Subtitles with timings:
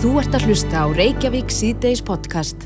[0.00, 2.62] Þú ert að hlusta á Reykjavík síðdeis podcast.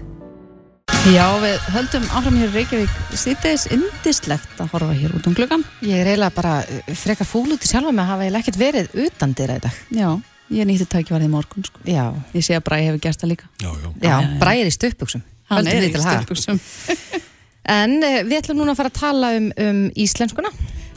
[1.10, 5.64] Já, við höldum áfram hér í Reykjavík síðdeis indislegt að horfa hér út um gluggan.
[5.82, 8.60] Ég er eiginlega bara uh, frekar fúl út í sjálfa mig að hafa eiginlega ekkert
[8.60, 9.80] verið utan dyrra í dag.
[9.98, 10.08] Já,
[10.54, 11.82] ég nýtti tækifærið í morgun, sko.
[11.90, 12.04] Já,
[12.38, 13.50] Ég sé að Bræði hefur gert það líka.
[13.64, 13.90] Já, já.
[14.06, 15.26] já, bræðir í stöpbuksum.
[15.50, 16.62] Hann er í styrbuksum.
[17.74, 20.50] En uh, við ætlum núna að fara að tala um, um íslenskuna,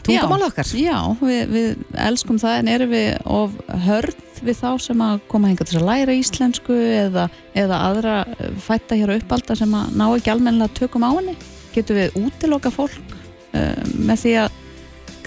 [0.07, 0.71] tungumálið okkar.
[0.81, 5.51] Já, við, við elskum það en erum við of hörð við þá sem að koma
[5.51, 7.27] hinga til að læra íslensku eða,
[7.57, 11.37] eða aðra eh, fætta hér á uppalda sem að ná ekki almennilega tökum á henni.
[11.73, 13.13] Getum við útiloka fólk
[13.53, 14.55] uh, með því að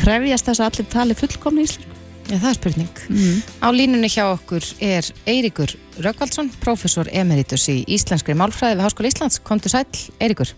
[0.00, 1.98] krefjast þess að allir tali fullkomni íslensku?
[2.30, 3.02] Já, það er spurning.
[3.10, 3.38] Mm.
[3.58, 9.41] Á línunni hjá okkur er Eiríkur Röggvaldsson, prófessor emeritus í íslenskri málfræði við Háskóla Íslands.
[9.42, 9.86] Komdu sæl,
[10.22, 10.52] Eiríkur.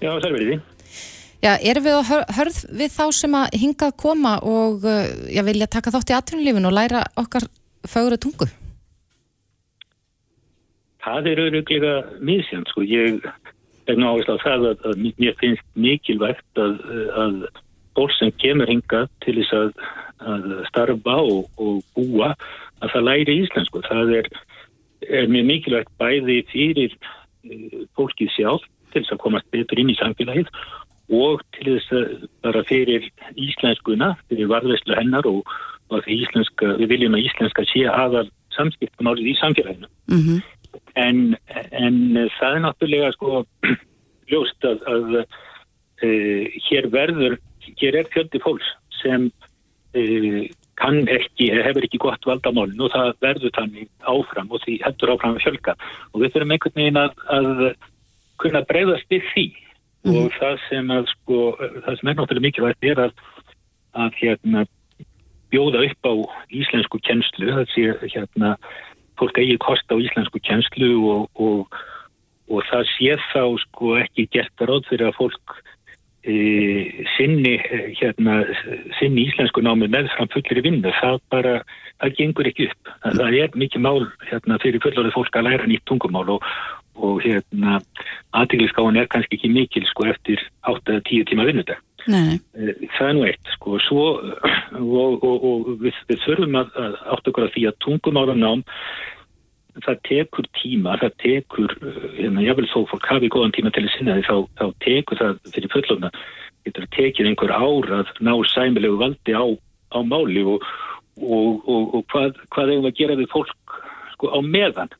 [0.00, 0.58] Já, sælverið því.
[1.38, 5.42] Já, erum við að hör- hörð við þá sem að hingað koma og uh, já,
[5.46, 7.46] vilja taka þátt í atvinnulífinu og læra okkar
[7.86, 8.48] fögur tungu?
[11.04, 12.82] Það er auðvitað misjönd, sko.
[12.82, 13.22] Ég
[13.88, 16.74] er nú áherslu á það að, að mér finnst mikilvægt að,
[17.22, 17.36] að
[17.96, 19.70] fólk sem kemur hingað til þess að,
[20.34, 22.32] að starfa og, og búa
[22.82, 23.84] að það læri íslensku.
[23.86, 24.28] Það er,
[25.06, 29.98] er mér mikilvægt bæði fyrir eh, fólkið sjálf til þess að komast betur inn í
[30.02, 30.50] samfélagið
[31.08, 33.06] og til þess að bara fyrir
[33.40, 35.48] íslenskuna, fyrir varðveislu hennar og,
[35.88, 39.90] og við viljum að íslenska sé aðal samskiptamálið í samfélaginu.
[40.12, 40.40] Mm
[40.98, 41.36] En,
[41.72, 41.96] en
[42.38, 43.42] það er náttúrulega sko
[44.30, 47.38] ljóst að, að uh, hér verður,
[47.80, 50.42] hér er fjöldi fólks sem uh,
[50.78, 55.38] kann ekki, hefur ekki gott valdamálin og það verður þannig áfram og því heldur áfram
[55.38, 55.76] að fjölga.
[56.12, 57.64] Og við þurfum einhvern veginn að, að
[58.42, 59.46] kunna breyðast við því
[60.06, 63.22] og það sem að sko, það sem er náttúrulega mikilvægt er að,
[63.98, 64.66] að hérna
[65.52, 66.14] bjóða upp á
[66.52, 68.54] íslensku kennslu, það sé hérna
[69.18, 71.80] fólk eigi kost á íslensku kjenslu og, og,
[72.52, 75.56] og það sé þá sko ekki gert ráð fyrir að fólk
[76.22, 76.36] e,
[77.16, 77.56] sinni
[77.98, 78.42] hérna,
[79.00, 81.54] sinni íslensku námi með fram fullir vinnu, það bara
[81.98, 82.92] það gengur ekki upp.
[83.02, 86.52] Það, það er mikið mál hérna, fyrir fullorðið fólk að læra nýtt tungumál og,
[86.98, 87.78] og hérna
[88.36, 91.82] aðtíliskáin er kannski ekki mikil sko eftir 8-10 tíma vinnudag.
[92.08, 92.38] Nei.
[92.56, 94.06] Eh, Það er nú eitt, sko, svo
[95.02, 96.74] og, og, og við, við þurfum að,
[97.14, 98.64] átt okkur að því að tungumálanám
[99.84, 103.94] það tekur tíma, það tekur eh, hérna, jável þó fólk hafi góðan tíma til að
[103.96, 106.12] sinna því, þá, þá tekur það fyrir fullofna,
[106.66, 109.44] getur það tekið einhver ár að ná sæmilegu valdi á,
[109.94, 110.64] á máli og,
[111.20, 113.78] og, og, og hvað, hvað eigum að gera við fólk
[114.14, 114.90] sko á meðan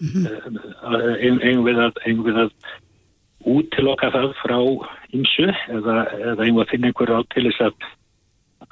[0.00, 2.50] eigum við að, eigum við að
[3.46, 4.58] útiloka það frá
[5.14, 7.92] ymsu eða, eða eigum við að finna einhver á til þess að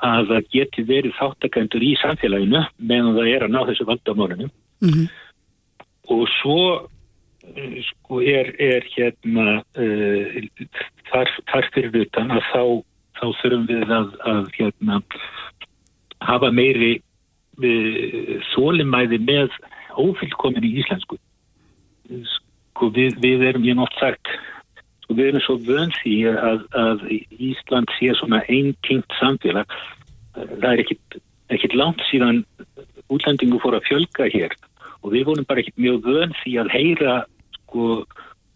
[0.04, 4.50] að það geti verið þáttakendur í samfélaginu meðan það er að ná þessu valdamálinu
[4.84, 5.06] Mm
[6.12, 6.58] og svo
[7.56, 10.42] eh, sko er, er hérna uh,
[11.10, 12.62] þar, þar fyrir utan að þá,
[13.20, 15.00] þá þurfum við að, að hérna
[16.24, 19.58] hafa meiri uh, þólimæði með
[20.00, 21.18] ófyllkomin í íslensku.
[22.28, 24.34] Sko við, við erum ég nátt sagt
[25.04, 27.06] sko við erum svo vön því að, að
[27.36, 29.72] Ísland sé svona einkengt samfélag.
[30.34, 31.18] Það er ekkit,
[31.52, 32.42] ekkit langt síðan
[33.12, 34.54] útlendingu fór að fjölga hér
[35.04, 37.16] og við vorum bara ekkit mjög vön því að heyra
[37.58, 37.88] sko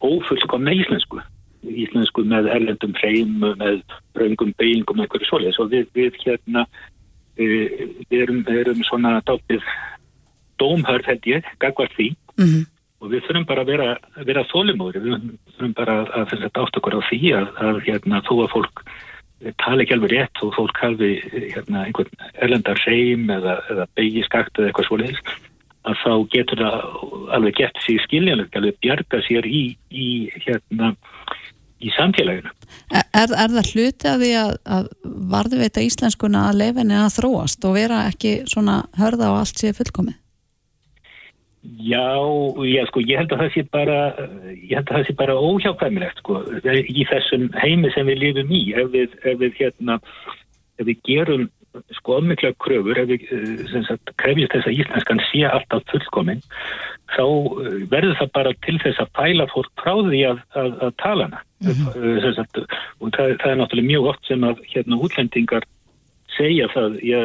[0.01, 1.21] ófullkomna íslensku.
[1.69, 3.83] Íslensku með erlendum hreim með
[4.17, 5.59] raungum beigingum einhverju svoleiðis.
[5.61, 7.69] Og við, við hérna uh,
[8.09, 9.67] við erum, erum svona dálítið
[10.63, 12.09] dómhörð held ég, gagvart því
[12.39, 12.65] -hmm.
[13.01, 13.91] og við þurfum bara að vera,
[14.31, 15.19] vera þólumóri, við
[15.57, 18.85] þurfum bara að, átt okkur á því að, að hérna, þó að fólk
[19.63, 21.13] tala ekki alveg rétt og fólk halvi
[21.55, 22.11] hérna, einhvern
[22.43, 25.21] erlendar hreim eða, eða beigi skakt eða eitthvað svoleiðis
[25.89, 26.79] að þá getur það
[27.37, 30.07] alveg gett sér skiljanlegt, alveg bjarga sér í, í
[30.43, 30.93] hérna
[31.79, 32.51] í samfélaginu.
[32.91, 34.89] Er, er það hluti að því að, að
[35.35, 40.19] varðveita íslenskuna að lefinni að þróast og vera ekki svona hörða og allt sé fullkomið?
[41.77, 42.09] Já,
[42.65, 43.99] já, sko, ég held að það sé bara,
[44.55, 48.63] ég held að það sé bara óhjákvæmilegt, sko, í þessum heimi sem við lifum í,
[48.73, 49.99] ef við, ef við hérna,
[50.79, 51.49] ef við gerum
[51.99, 56.41] sko omikla kröfur, ef við eh, sem sagt krefjast þess að íslenskan sé alltaf fullkominn,
[57.15, 60.95] þá eh, verður það bara til þess að pæla fólk frá því að, að, að
[61.05, 61.43] tala hana.
[61.59, 62.35] Mm -hmm.
[62.37, 62.61] sagt,
[63.03, 65.65] og það, það er náttúrulega mjög oft sem að hérna útlendingar
[66.39, 67.21] segja það já,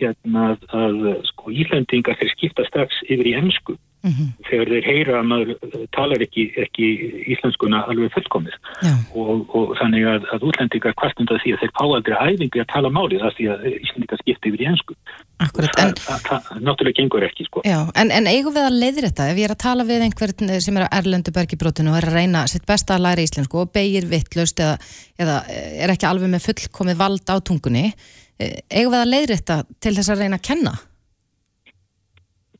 [0.00, 0.96] hérna, að
[1.30, 4.28] sko, Íslandingar þeir skipta strax yfir í ennsku mm -hmm.
[4.48, 5.50] þegar þeir heyra að maður
[5.96, 6.86] talar ekki, ekki
[7.34, 8.56] íslenskuna alveg fullkomir
[9.14, 12.90] og, og þannig að, að útlendingar kvartunda því að þeir fá aldrei æfingi að tala
[12.98, 14.98] málið af því að íslendingar skipta yfir í ennsku
[15.36, 17.62] Akkurat, en, það, það, það náttúrulega gengur ekki sko.
[17.64, 20.54] já, en, en eigum við að leiðir þetta ef ég er að tala við einhvern
[20.64, 23.72] sem er að Erlendu bergibrótinu og er að reyna sitt besta að læra íslensku og
[23.74, 24.78] beigir vittlust eða,
[25.20, 25.42] eða
[25.82, 29.94] er ekki alveg með fullkomið vald á tungunni eh, eigum við að leiðir þetta til
[29.96, 30.76] þess að reyna að kenna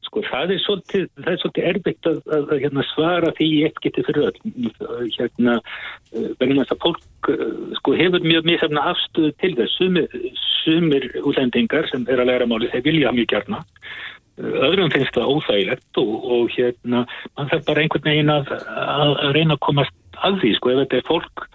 [0.06, 3.81] Sko það er svolítið, það er svolítið erfitt að, að, að hérna, svara því eitt
[3.84, 4.69] getið fyrir öll.
[5.17, 5.56] Hérna,
[6.12, 7.43] eh, vegna þess að fólk eh,
[7.81, 9.76] sko, hefur mjög misafna afstöðu til þess.
[9.76, 10.19] Sumir,
[10.62, 13.62] sumir útlendingar sem er að læra máli þeir vilja mjög gerna.
[14.38, 18.55] Eh, öðrum finnst það óþægilegt og, og hérna, mann þarf bara einhvern veginn að,
[18.87, 20.55] að reyna að komast að því.
[20.61, 21.49] Sko, ef þetta er fólk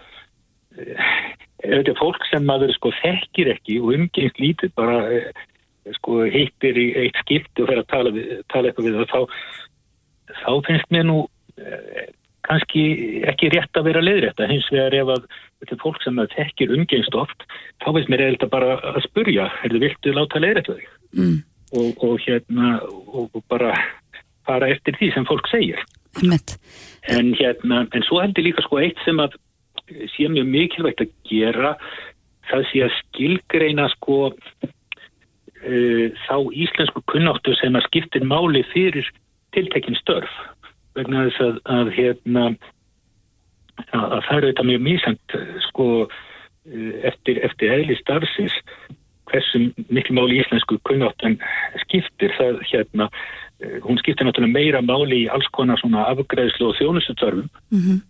[1.62, 5.02] þetta er fólk sem maður sko þekkir ekki og umgengst lítið bara
[5.98, 8.14] sko hittir í eitt skipt og fer að tala,
[8.54, 9.22] tala eitthvað við það þá,
[10.42, 11.20] þá finnst mér nú
[11.58, 12.10] eh,
[12.48, 12.84] kannski
[13.30, 15.26] ekki rétt að vera leiðrætt að hins vegar ef að
[15.62, 17.46] þetta er fólk sem þekkir umgengst oft
[17.84, 20.86] þá finnst mér eða bara að spurja er þið viltu láta leiðrætt þig
[21.18, 21.38] mm.
[21.82, 22.76] og, og hérna
[23.12, 23.74] og bara
[24.48, 25.82] fara eftir því sem fólk segir
[26.22, 26.58] Mitt.
[27.10, 29.38] en hérna en svo heldur líka sko eitt sem að
[30.14, 31.76] sé mjög mikilvægt að gera
[32.52, 36.36] það sé að skilgreina sko uh, þá
[36.66, 39.08] íslensku kunnáttu sem að skiptir máli fyrir
[39.56, 40.32] tiltekinn störf.
[40.98, 42.48] Vegna þess að, að hérna
[43.92, 48.58] að, að það eru þetta mjög mísand sko uh, eftir, eftir eðli starfsins
[49.32, 51.38] hversu miklu máli íslensku kunnáttan
[51.86, 52.34] skiptir.
[52.40, 57.48] Það hérna uh, hún skiptir náttúrulega meira máli í alls konar svona afgræðslu og þjónustutörfum
[57.48, 58.02] mm -hmm.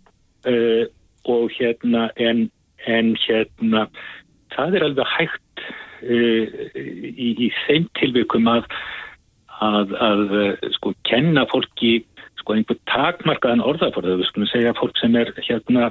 [1.28, 2.48] Og hérna en,
[2.86, 3.86] en hérna
[4.54, 5.64] það er alveg hægt
[6.02, 8.66] í, í þeim tilvikum að,
[9.62, 10.34] að, að
[10.76, 12.00] sko kenna fólki
[12.40, 15.90] sko einhver takmarkaðan orðaforða við skulum segja fólk sem er hérna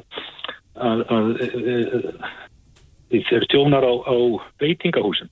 [0.75, 1.31] að, að
[3.29, 4.15] þeir tjónar á, á
[4.63, 5.31] veitingahúsum.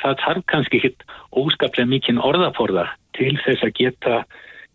[0.00, 1.02] Það þarf kannski hitt
[1.36, 4.22] óskaplega mikinn orðaforða til þess að geta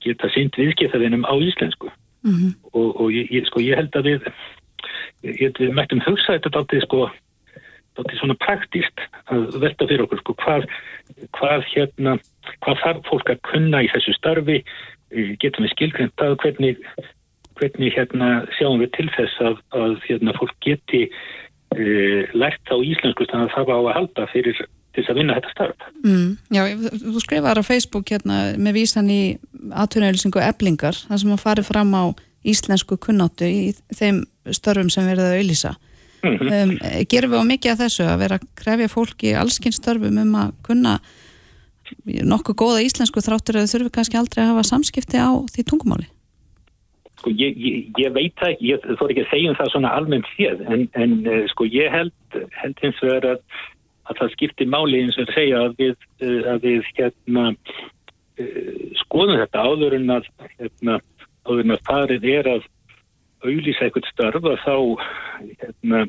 [0.06, 1.89] geta synd viðskiptaðinum á íslensku
[2.25, 2.51] mm -hmm.
[2.74, 4.30] og, og ég, sko, ég held að við
[5.25, 7.06] ég við mættum hugsa þetta aldrei sko
[8.19, 9.00] svona praktíst
[9.31, 10.66] að velta fyrir okkur sko, hvað,
[11.38, 12.18] hvað, hérna,
[12.63, 14.63] hvað þarf fólk að kunna í þessu starfi
[15.39, 16.81] getum við skilgreynd að hvernig,
[17.60, 23.27] hvernig hérna, sjáum við til þess að, að hérna, fólk geti uh, lært á íslensku
[23.30, 25.89] þannig að það var á að halda fyrir þess að vinna þetta starf.
[26.03, 26.62] Mm, já,
[27.03, 29.21] þú skrifaður á Facebook hérna með vísan í
[29.71, 32.03] aðtunauðlisingu eblingar þar sem að fari fram á
[32.45, 35.75] íslensku kunnáttu í þeim störfum sem verða að auðlisa
[36.25, 36.63] Mm -hmm.
[36.63, 40.50] um, gerum við á mikið af þessu að vera að krefja fólki allskynstörfum um að
[40.65, 40.94] kunna
[42.31, 46.07] nokkuð góða íslensku þráttur eða þurfum við kannski aldrei að hafa samskipti á því tungumáli?
[47.19, 50.27] Sko ég, ég, ég veit það ég þór ekki að segja um það svona almennt
[50.33, 53.39] séð en, en uh, sko ég held, held eins og er að,
[54.05, 59.41] að það skiptir máli eins og segja að við, uh, að við hérna uh, skoðum
[59.41, 60.99] þetta áður en að hérna,
[61.47, 62.69] áður en að farið er að
[63.45, 64.75] auðlýsa eitthvað starf að þá,
[65.63, 66.05] hérna,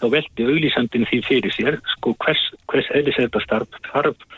[0.00, 4.28] þá veldi auðlýsandin því fyrir sér sko hvers, hvers eðlis þetta starf þarf,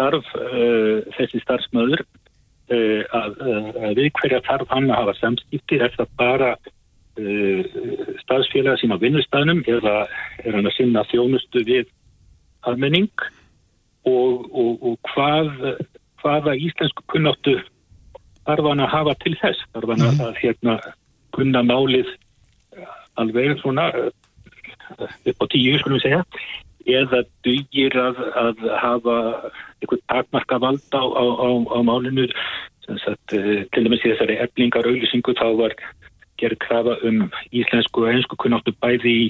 [0.00, 3.40] þarf uh, þessi starfsmöður uh, að,
[3.86, 5.80] að við hverja þarf hann að hafa samskipti?
[5.80, 7.80] Er það bara uh,
[8.24, 9.96] staðsfélaga sín á vinnustafnum eða
[10.44, 11.88] er hann að sinna þjónustu við
[12.68, 13.10] almenning
[14.08, 15.52] og, og, og hvað
[16.20, 17.58] hvaða íslensku kunnáttu
[18.46, 19.62] þarf hann að hafa til þess?
[19.74, 20.78] Þarf hann að, að hérna
[21.36, 22.08] kunna málið
[23.20, 26.24] alveg svona upp á tíu, skulum við segja
[26.90, 29.16] eða dugir að, að hafa
[29.80, 32.26] einhvern takmarka vald á, á, á, á málinu?
[32.90, 35.74] Sagt, eh, til dæmis í þessari eflingar auðlisingu þá var
[36.40, 39.26] gerð krafa um íslensku og einsku kunnáttu bæði í,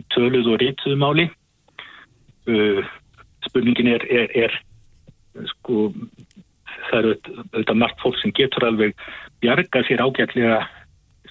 [0.00, 1.28] í töluð og reytuðu máli
[2.48, 2.82] uh,
[3.46, 4.58] spurningin er, er, er
[5.54, 5.92] sko
[6.88, 8.96] það eru auðvitað margt fólk sem getur alveg
[9.42, 10.60] bjarga sér ágætlega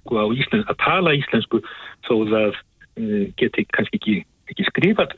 [0.01, 1.61] sko á íslensku, að tala íslensku
[2.07, 4.17] þó það uh, geti kannski ekki,
[4.51, 5.17] ekki skrifat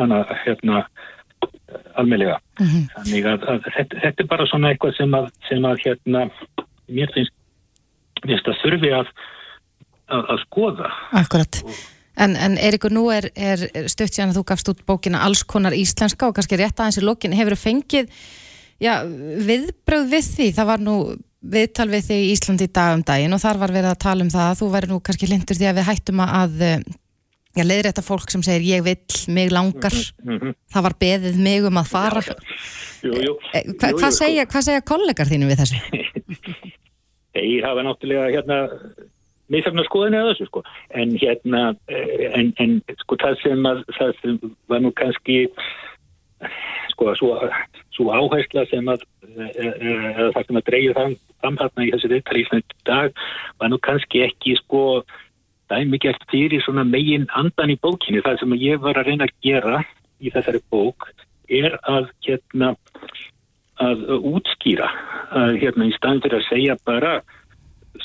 [0.00, 0.86] hana hérna
[2.00, 2.38] almeinlega.
[2.60, 2.84] Mm -hmm.
[2.96, 6.24] Þannig að, að þetta, þetta er bara svona eitthvað sem að, sem að hérna
[6.88, 7.34] mér finnst,
[8.22, 9.12] finnst að þurfi að,
[10.08, 10.92] að skoða.
[11.22, 11.62] Akkurat.
[12.16, 15.72] En, en Eirikur, nú er, er stökt síðan að þú gafst út bókina Alls konar
[15.72, 17.32] íslenska og kannski rétt aðeins í lokin.
[17.32, 18.10] Hefur þú fengið
[18.82, 18.98] já,
[19.48, 20.48] viðbröð við því?
[20.58, 20.96] Það var nú
[21.42, 24.22] viðtal við þig í Íslandi í dag um daginn og þar var verið að tala
[24.22, 26.66] um það að þú væri nú kannski lindur því að við hættum að
[27.52, 29.92] Já, leiðir þetta fólk sem segir ég vill, mig langar,
[30.24, 30.54] Mm -hmm.
[30.72, 32.20] það var beðið mig um að fara.
[33.02, 33.36] Jú, jú.
[33.52, 34.24] Eh, Hva, Jú, hvað, sko.
[34.24, 35.76] segja, hvað segja kollegar þínu við þessu?
[37.34, 38.56] Þeir hafa náttúrulega hérna
[39.52, 40.64] misafna skoðinu að þessu sko.
[40.98, 44.38] En hérna eh, en, en sko það sem að það sem
[44.72, 45.38] var nú kannski
[46.92, 47.34] sko svo,
[47.94, 52.62] svo áhersla sem að eða það sem að dreigja þann framhatna í þessu í í
[52.88, 53.20] dag
[53.60, 55.02] var nú kannski ekki sko
[55.72, 58.22] dæmigert fyrir svona megin andan í bókinni.
[58.24, 59.84] Það sem ég var að reyna að gera
[60.20, 61.08] í þessari bók
[61.52, 62.74] er að hérna
[63.82, 64.88] að útskýra
[65.32, 67.14] að hérna í staðin fyrir að segja bara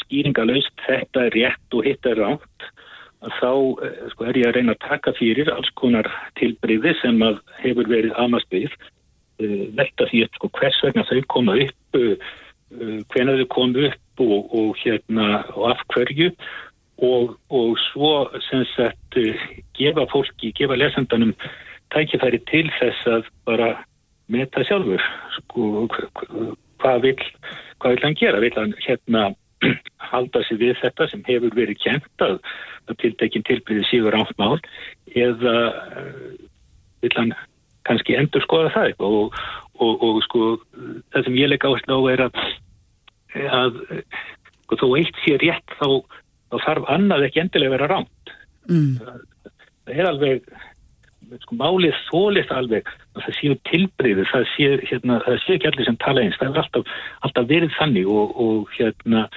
[0.03, 2.67] skýringalöst þetta er rétt og hitt er rátt
[3.25, 3.51] að þá
[3.87, 7.89] eh, sko, er ég að reyna að taka fyrir alls konar tilbriði sem að hefur
[7.89, 12.29] verið amast við uh, velta því sko, hvers vegna þau koma upp uh,
[13.13, 16.31] hvenær þau koma upp og, og hérna og af hverju.
[16.97, 18.25] Og, og svo
[18.73, 19.17] sagt
[19.77, 21.35] gefa fólki, gefa lesendanum
[21.93, 23.67] tækifæri til þess að bara
[24.33, 25.03] meta sjálfur
[25.35, 27.21] sko, hv- hv- hvað vil
[27.77, 29.27] hvað vil hann gera, vil hann hérna
[30.11, 32.39] halda sig við þetta sem hefur verið kjent að,
[32.87, 34.57] að tiltekin tilbyrði síður áttmál
[35.15, 36.31] eða uh,
[37.03, 37.33] vil hann
[37.87, 39.41] kannski endur skoða það eitthvað og,
[39.79, 40.47] og, og sko
[41.13, 42.41] það sem ég leik áherslu á er að,
[43.61, 43.81] að
[44.65, 45.87] sko, þó eitt sé rétt þá,
[46.51, 48.35] þá þarf annað ekki endilega vera rámt
[48.67, 48.97] Mm.
[48.99, 50.47] það er alveg
[51.43, 56.23] sko, málið þólið alveg að það séu tilbreyði það sé, hérna, ekki allir sem tala
[56.23, 56.95] eins það er alltaf,
[57.27, 59.27] alltaf verið þannig og, og hérna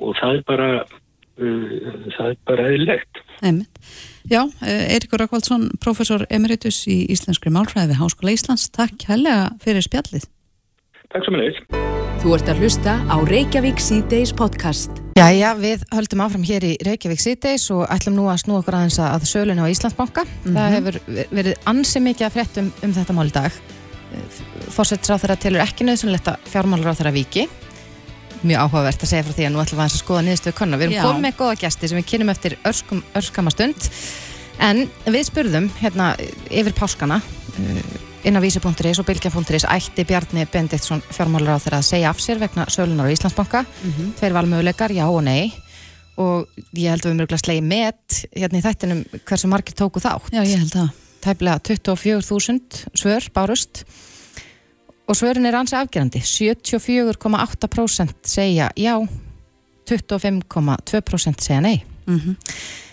[0.00, 1.78] og það er bara uh,
[2.16, 3.22] það er bara eðlilegt.
[4.30, 8.68] Já, eh, Eiríkur Rakvaldsson, professor emeritus í Íslenskri Málfræði Háskóla Íslands.
[8.74, 10.28] Takk helga fyrir spjallið.
[11.10, 11.88] Takk svo með leiðis
[12.20, 14.98] Þú ert að hlusta á Reykjavík C-Days podcast.
[15.16, 18.98] Jæja, við höldum áfram hér í Reykjavík síðdeis og ætlum nú að snú okkur aðeins
[19.00, 20.26] að sölun á Íslandsbanka.
[20.44, 20.98] Það hefur
[21.32, 23.56] verið ansi mikið að fréttum um þetta mál í dag.
[24.76, 27.46] Fórsettsráð þeirra telur ekki nöðsynlegt að fjármálur á þeirra viki.
[28.44, 30.82] Mjög áhugavert að segja frá því að nú ætlum við aðeins að skoða niðurstöðu konna.
[30.82, 31.02] Við erum Já.
[31.08, 33.90] komið með góða gesti sem við kynum eftir örskum, örskama stund.
[34.60, 36.12] En við spurðum hérna
[36.52, 41.88] yfir páskana uh, inn á vísi.is og bylgja.is ætti Bjarni Bendiktsson fjármálur á þeirra að
[41.88, 43.64] segja af sér vegna sölunar á Íslandsbanka.
[44.18, 45.52] Tveir valmöguleikar, já og nei.
[46.20, 50.32] Og ég held að við mörgulega slegi met hérna í þættinum hversu margir tóku þátt.
[50.34, 50.90] Já, ég held það.
[51.20, 52.60] tæplega 24.000
[52.94, 53.84] svör bárust.
[55.08, 56.20] Og svörin er ansi afgerandi.
[56.20, 59.08] 74,8% segja já
[59.90, 62.36] 25,2% segja nei Mm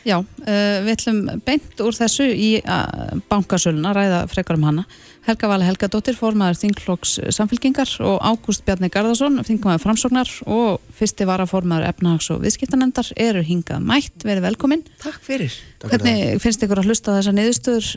[0.08, 4.86] Já, uh, við ætlum beint úr þessu í uh, bankasöluna, ræða frekar um hana.
[5.28, 11.90] Helga Vala Helgadóttir, formaður Þingflokks samfélkingar og Ágúst Bjarni Garðarsson, þingmaður framsóknar og fyrsti varaformaður
[11.90, 14.86] efnahags- og viðskiptanendar eru hingað mætt, verið velkomin.
[15.04, 15.60] Takk fyrir.
[15.84, 17.92] Hvernig finnst ykkur að hlusta á þessar niðurstöður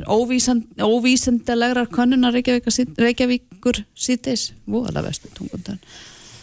[0.91, 4.51] óvísendalegrar könnunar Reykjavíkur, Reykjavíkur síðdeis?
[4.67, 5.79] Voðalega vestu tungundar.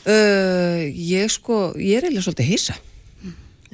[0.08, 2.84] Uh, ég sko, ég er eiginlega svolítið hissa.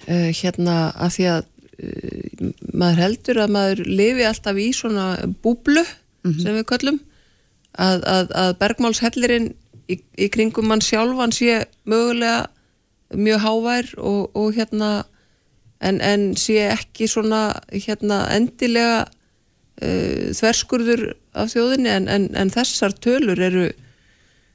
[0.04, 1.46] Uh, hérna af því að
[1.80, 5.06] uh, maður heldur að maður lifi alltaf í svona
[5.44, 5.84] búblu
[6.24, 6.98] sem við köllum
[7.76, 9.48] að, að, að bergmálshellirinn
[9.92, 12.50] í, í kringum mann sjálfan sé mögulega
[13.16, 14.92] mjög hávær og, og hérna
[15.84, 17.42] en, en sé ekki svona
[17.72, 23.70] hérna endilega uh, þverskurður af þjóðinni en, en, en þessar tölur eru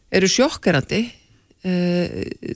[0.08, 1.02] eru sjokkerandi.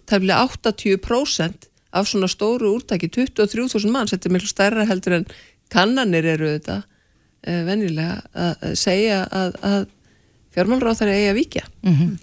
[0.09, 5.27] Tæmlega 80% af svona stóru úrtaki 23.000 manns, þetta er mjög stærra heldur en
[5.73, 9.85] kannanir eru þetta uh, venjulega að að segja að, að
[10.53, 11.65] fjármálráð þar eigi að víkja.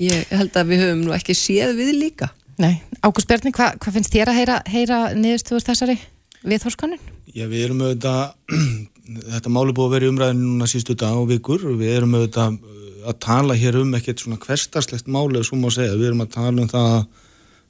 [0.02, 2.30] Ég held að við höfum nú ekki séð við líka.
[2.60, 5.96] Nei, Ágúst Bjarni, hvað hva finnst þér að heyra, heyra niðurstöður þessari
[6.44, 7.00] viðhórskannin?
[7.32, 8.34] Já, við erum auðvitað,
[9.36, 11.64] þetta máli búið að vera í umræðinu núna sístu dag og vikur.
[11.72, 15.70] Og við erum auðvitað uh, að tala hér um ekkert svona hverstarslegt máli, svo má
[15.72, 16.98] segja, við erum að tala um það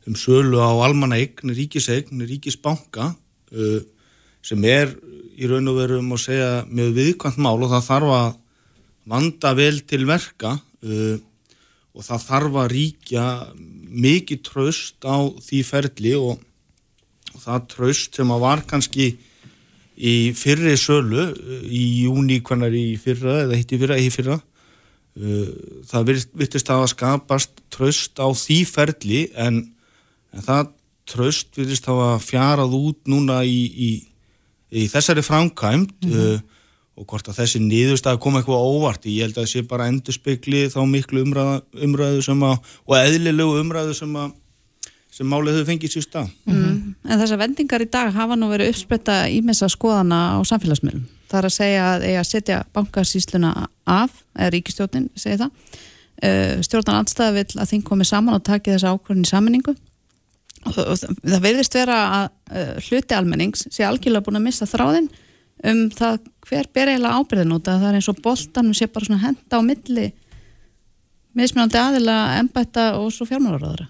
[0.10, 3.80] um sölu á almanna eign, ríkiseign, ríkisbanka uh,
[4.42, 4.96] sem er
[5.40, 8.30] í raun og veru um að segja með viðkvæmt mál og það þarf að
[9.10, 11.18] vanda vel til verka uh,
[11.94, 13.26] og það þarf að ríkja
[13.90, 16.38] mikið tröst á því ferli og
[17.30, 19.12] og það tröst sem að var kannski
[20.00, 24.38] í fyrri sölu uh, í júni hvernar í fyrra eða hitt í fyrra, í fyrra
[24.40, 25.52] uh,
[25.90, 29.62] það virt- virtist að skapast tröst á því ferli en,
[30.36, 30.72] en það
[31.10, 33.92] tröst virtist að fjarað út núna í, í,
[34.70, 36.38] í þessari framkvæmt uh,
[37.00, 39.08] og hvort að þessi niðurstað koma eitthvað óvart.
[39.08, 43.62] Ég held að það sé bara endurspegli þá miklu umræðu, umræðu sem að, og eðlilegu
[43.64, 44.36] umræðu sem að
[45.20, 46.28] sem málið hefur fengið sér stað.
[46.48, 51.08] En þessar vendingar í dag hafa nú verið uppspretta ímessa skoðana á samfélagsmiðlum.
[51.30, 53.50] það er að segja að eiga að setja bankasýsluna
[53.86, 55.82] af, eða ríkistjórnin segja það,
[56.24, 59.76] uh, stjórnar andstæða vil að þing komi saman og taki þessa ákvörðin í sammenningu
[60.66, 65.10] og, það verðist vera að uh, hluti almennings sé algjörlega búin að missa þráðin
[65.70, 69.08] um það hver ber eiginlega ábyrðin út að það er eins og boltanum sé bara
[69.08, 70.10] svona henda á milli
[71.38, 73.90] mismunandi aðila, embætta og svo fjármálaráðara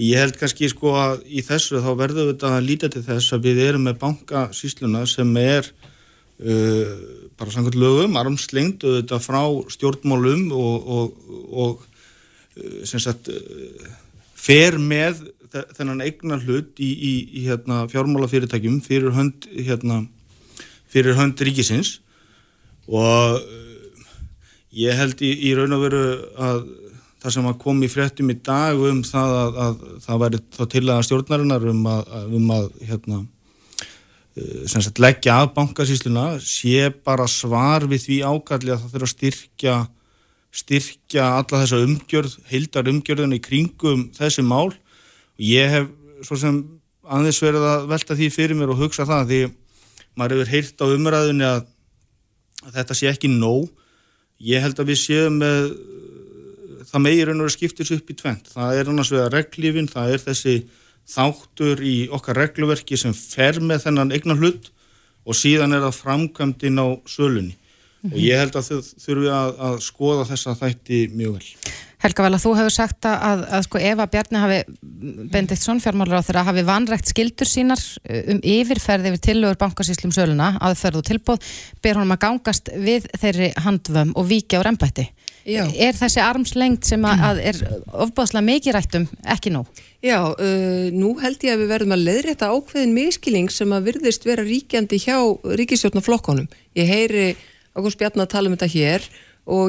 [0.00, 3.48] Ég held kannski sko að í þessu þá verðum við að líta til þess að
[3.48, 6.94] við erum með bankasýsluna sem er uh,
[7.38, 9.42] bara samkvæmt lögum, armslengt auðvitað frá
[9.74, 13.92] stjórnmálum og, og, og uh, sem sagt uh,
[14.32, 15.20] fer með
[15.76, 20.02] þennan eignar hlut í, í, í hérna, fjármálafyrirtækjum fyrir hönd, hérna,
[20.92, 21.98] fyrir hönd ríkisins.
[22.88, 24.06] Og uh,
[24.76, 26.04] ég held í, í raun og veru
[26.40, 26.62] að
[27.22, 30.62] það sem að kom í fréttum í dag um það að, að það væri þá
[30.72, 33.18] til að stjórnarinnar um að, að- um að hérna,
[34.34, 39.12] eh, sagt leggja af bankasýsluna sé bara svar við því ákalli að það þurfa að
[39.14, 39.76] styrkja
[40.52, 44.72] styrkja alla þessa umgjörð heildar umgjörðin í kringum þessi mál
[45.38, 45.90] ég hef
[46.26, 46.62] svo sem
[47.02, 49.40] aðeins verið að velta því fyrir mér og hugsa það því
[50.18, 51.62] maður hefur heyrt á umræðunni að,
[52.66, 53.70] að þetta sé ekki nóg
[54.42, 55.72] ég held að við séum með
[56.92, 58.52] það meir en að skiptis upp í tvent.
[58.52, 60.56] Það er annars vegar reglífin, það er þessi
[61.12, 64.70] þáttur í okkar regluverki sem fer með þennan eignar hlut
[65.22, 67.56] og síðan er það framkvæmdinn á sölunni.
[68.10, 71.50] Og ég held að þau þurfi að, að skoða þessa þætti mjög vel.
[72.02, 74.58] Helga vel að þú hefur sagt að, að, að sko ef að Bjarni hafi
[75.32, 81.02] Bendiktsson fjármálur á þeirra hafi vanrækt skildur sínar um yfirferði yfir tillögur bankasýslum söluna aðferð
[81.02, 81.52] og tilbóð
[81.84, 85.06] ber honum að gangast við þeirri handvömm og víkja á rembætti.
[85.42, 85.64] Já.
[85.74, 87.56] Er þessi armslengt sem að, að er
[88.04, 89.64] ofbáðslega mikið rættum ekki nú?
[90.02, 94.26] Já, uh, nú held ég að við verðum að leiðrétta ákveðin miskiling sem að virðist
[94.26, 95.16] vera ríkjandi hjá
[95.58, 96.46] ríkistjórnaflokkonum.
[96.78, 97.26] Ég heyri
[97.72, 99.22] Ágúst Bjarni að tala um þetta hér og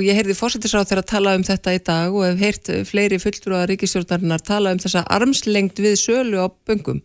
[0.06, 3.66] ég heyrði fórsetisráð þegar að tala um þetta í dag og hef heyrt fleiri fulltrúa
[3.70, 7.02] ríkistjórnarinnar tala um þessa armslengt við sölu á böngum.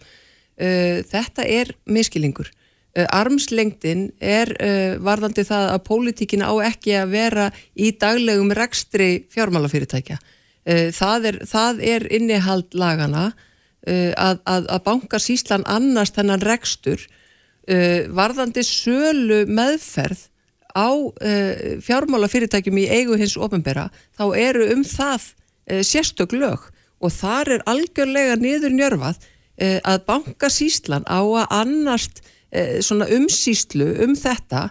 [0.59, 2.51] Uh, þetta er miskilingur.
[2.93, 9.29] Uh, armslengdin er uh, varðandi það að pólitíkin á ekki að vera í daglegum rekstri
[9.33, 10.19] fjármálafyrirtækja.
[10.69, 11.37] Það, er,
[11.81, 13.31] er innihald lagana
[13.89, 17.07] að, að, að bankasýslan annars þennan rekstur
[18.13, 20.27] varðandi sölu meðferð
[20.79, 23.89] á uh, fjármálafyrirtækjum í eigu hins ofinbera
[24.19, 30.05] þá eru um það uh, sérstök lög og þar er algjörlega niður njörfað uh, að
[30.09, 32.25] bankasýslan á að annast
[32.81, 34.71] svona umsýslu um þetta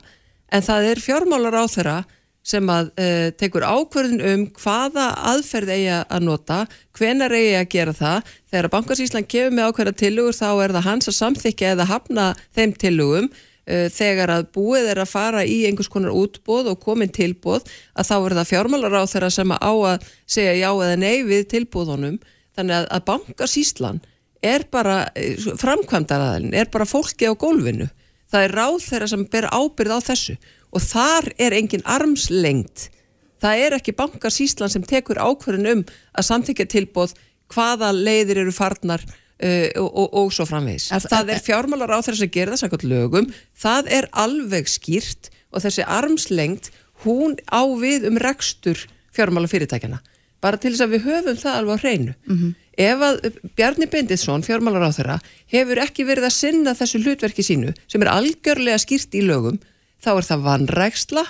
[0.49, 1.97] en það er fjármálar á þeirra
[2.41, 2.87] sem að
[3.37, 6.57] tekur ákvörðin um hvaða aðferð eigi að nota,
[6.97, 8.31] hvenar eigi að gera það.
[8.49, 12.25] Þegar bankasýslan kemur með ákveðra tillugur þá er það hans að samþykja eða hafna
[12.57, 13.29] þeim tillugum.
[13.67, 17.65] Uh, þegar að búið er að fara í einhvers konar útbóð og komin tilbóð
[17.99, 21.49] að þá er það fjármálar á þeirra sem á að segja já eða nei við
[21.51, 22.21] tilbóðunum.
[22.55, 23.99] Þannig að, að bankasýslan
[24.47, 24.95] er bara,
[25.59, 27.89] framkvæmdaraðalinn, er bara fólki á gólfinu.
[28.31, 30.37] Það er ráð þeirra sem ber ábyrð á þessu
[30.71, 32.87] og þar er engin armslengt.
[33.43, 35.83] Það er ekki bankasýslan sem tekur ákvörðin um
[36.17, 37.13] að samþykja tilbóð
[37.53, 39.03] hvaða leiðir eru farnar
[39.43, 40.89] uh, og, og, og svo framvegis.
[40.91, 43.31] Er- það er- er fjármálar á þess að gera það samkvæmt lögum,
[43.63, 46.71] það er alveg skýrt og þessi armslengt
[47.05, 49.99] hún á við um rekstur fjármála fyrirtækjana.
[50.41, 52.13] Bara til þess að við höfum það alveg á hreinu.
[52.77, 53.15] Ef að
[53.57, 55.15] Bjarni Benditsson, fjármálar á þeirra,
[55.49, 59.57] hefur ekki verið að sinna þessu hlutverki sínu sem er algjörlega skýrt í lögum,
[59.97, 61.23] þá er það vanræksla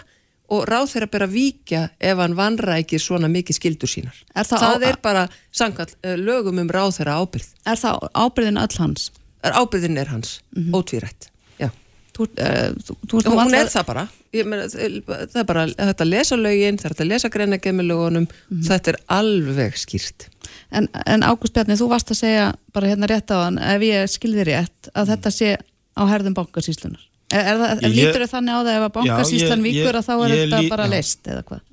[0.54, 4.20] og ráð þeirra bara víkja ef hann vanrækir svona mikið skildur sínar.
[4.36, 7.50] Er það það er bara samkvæmt uh, lögum um ráð þeirra ábyrð.
[7.68, 9.10] Er það ábyrðin öll hans?
[9.44, 10.38] Er ábyrðin er hans,
[10.74, 11.28] ótvírætt.
[11.62, 11.70] Já.
[12.18, 14.08] Þú, uh, þú, þú Hún alltaf- er það bara.
[14.38, 17.88] Meina, það er bara þetta að lesa lögin, það er þetta að lesa greinageð með
[17.90, 18.26] lögunum,
[18.68, 20.28] þetta er alveg skýrt.
[20.70, 22.44] En, en Ágúst Bjarni, þú varst að segja
[22.76, 25.50] bara hérna rétt á hann, ef ég skilði rétt, að þetta sé
[25.98, 27.02] á herðum bankasýslunar.
[27.28, 30.36] Er, er Ég- lítur þau þannig á það ef að bankasýslan ég- að þá er
[30.38, 30.92] þetta bara já.
[30.94, 31.66] leist eða hvað?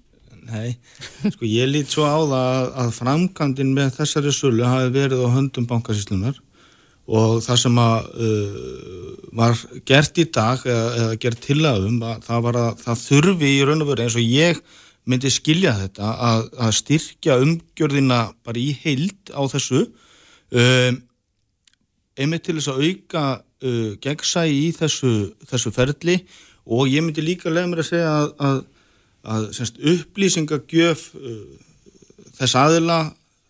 [0.45, 0.77] Nei,
[1.33, 5.69] sko ég lít svo á það að, framkvæmdin með þessari sölu hafi verið á höndum
[5.71, 6.40] bankasýslunar
[7.07, 12.45] og það sem að uh, var gert í dag eða, eða gert tilagum að það
[12.49, 14.61] var að það þurfi í raun og veru eins og ég
[15.05, 19.85] myndi skilja þetta að, að styrkja umgjörðina bara í heild á þessu
[20.51, 21.01] um,
[22.17, 23.25] einmitt til þess að auka
[23.64, 25.14] uh, gegnsæi í þessu,
[25.50, 26.20] þessu ferli
[26.64, 28.59] og ég myndi líka lega mér að segja að, að,
[29.35, 31.38] að semst, upplýsingagjöf uh,
[32.38, 32.98] þess aðila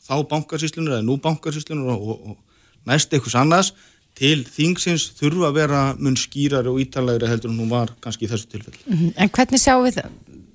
[0.04, 2.38] þá bankasýslunar eða nú bankasýslunar og, og,
[2.84, 3.72] næst eitthvað annars
[4.14, 8.30] til þingsins þurfa að vera mun skýrari og ítalegri heldur en hún var kannski í
[8.30, 9.10] þessu tilfelli.
[9.18, 10.02] En hvernig sjáum við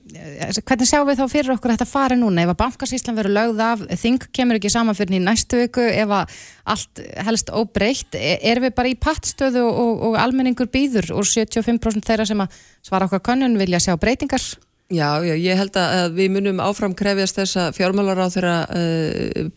[0.10, 2.43] hvernig sjáum við þá fyrir okkur þetta fari núna?
[2.43, 6.13] Ef að bankasýslan verður lögð af þing kemur ekki saman fyrir í næstu viku ef
[6.15, 6.39] að
[6.74, 12.10] allt helst óbreytt e- erum við bara í pattstöðu og, og, almenningur býður og 75%
[12.10, 14.41] þeirra sem að svara okkar kannun vilja sjá breytingar?
[14.89, 19.50] Já, já, ég held að við munum áfram krefjast þessa fjármálar á þeirra uh,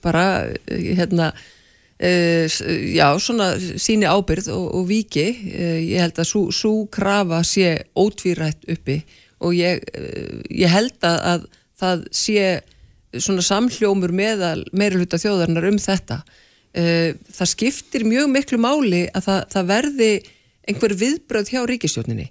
[0.00, 6.74] bara uh, hérna uh, já, svona síni ábyrð og, og viki ég held að svo
[6.88, 9.02] krafa sé ótvírætt uppi
[9.38, 9.84] og ég,
[10.50, 11.46] ég held að, að
[11.78, 12.44] það sé
[13.18, 16.18] svona samhljómur meðal meira hluta þjóðarnar um þetta.
[16.74, 20.10] Það skiptir mjög miklu máli að það, það verði
[20.68, 22.28] einhver viðbröð hjá ríkistjóninni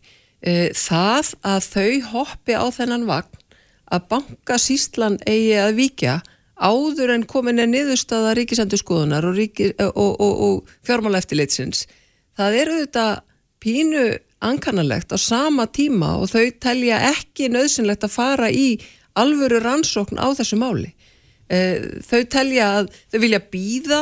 [0.77, 3.39] það að þau hoppi á þennan vagn
[3.87, 6.17] að bankasýslan eigi að vikja
[6.57, 11.85] áður en komin er niðurstaða ríkisendurskoðunar og, ríki, og, og, og fjármála eftirleitsins
[12.37, 13.05] það eru þetta
[13.63, 14.05] pínu
[14.43, 18.77] ankannalegt á sama tíma og þau telja ekki nöðsynlegt að fara í
[19.17, 20.91] alvöru rannsókn á þessu máli.
[21.49, 24.01] Eh, þau telja að þau vilja býða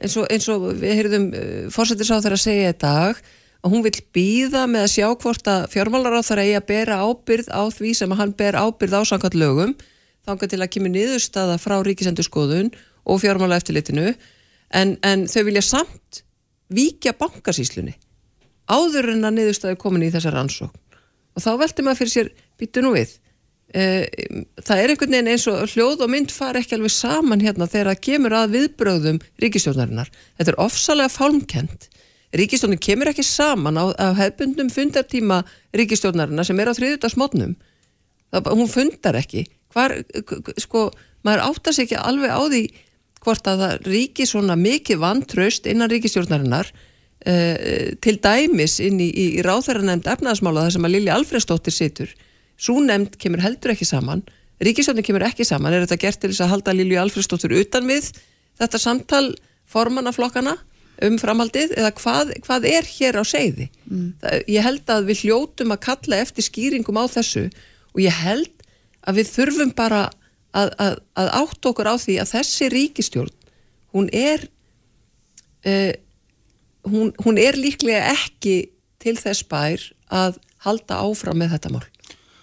[0.00, 3.20] eins og, eins og við heyrðum eh, fórsættis á þeirra að segja í dag
[3.66, 6.98] að hún vil býða með að sjá hvort að fjármálar á þeirra eigi að bera
[7.04, 9.76] ábyrð á því sem að hann ber ábyrð ásangað lögum
[10.26, 12.72] þángar til að kemur niðurstaða frá ríkisendurskoðun
[13.06, 14.12] og fjármála eftirlitinu
[14.74, 16.22] en, en þau vilja samt
[16.72, 17.96] vikja bankasíslunni
[18.70, 20.74] áður en að niðurstaði komin í þessar ansókn
[21.36, 23.12] og þá velti maður fyrir sér býtu nú við
[23.74, 23.82] e,
[24.62, 27.92] það er einhvern veginn eins og hljóð og mynd far ekki alveg saman hérna þegar
[27.92, 31.88] það kemur að viðbröðum ríkistjónarinnar þetta er ofsalega fálmkent
[32.36, 35.42] ríkistjónin kemur ekki saman á, á hefbundum fundartíma
[35.76, 37.56] ríkistjónarinnar sem er á þriðutarsmotnum
[38.32, 39.46] hún fundar ekki.
[39.74, 39.94] Hvar,
[40.60, 40.90] sko,
[41.26, 42.62] maður áttar sér ekki alveg á því
[43.26, 46.70] hvort að það ríki svona mikið vantraust innan ríkistjórnarinnar
[47.26, 52.14] uh, til dæmis inn í, í, í ráþæranemnd efnaðasmála þar sem að Lili Alfredsdóttir situr.
[52.56, 54.24] Svo nefnd kemur heldur ekki saman.
[54.62, 58.08] Ríkisjónin kemur ekki saman, er þetta gert til þess að halda Lili Alfredsdóttir utan við
[58.56, 59.26] þetta samtal
[59.68, 60.56] formannaflokkana
[61.04, 61.74] um framhaldið?
[61.76, 64.06] Eða hvað, hvað er hér á segði mm.
[64.22, 67.48] það, ég held að við hljótum að kalla eftir skýringum á þessu.
[67.92, 68.64] Og ég held
[69.06, 70.06] að við þurfum bara
[70.56, 73.34] að, að, að átt okkur á því að þessi ríkistjórn
[73.96, 74.46] hún er
[75.66, 75.92] uh,
[76.86, 78.56] hún, hún er líklega ekki
[79.02, 81.84] til þess bær að halda áfram með þetta mál,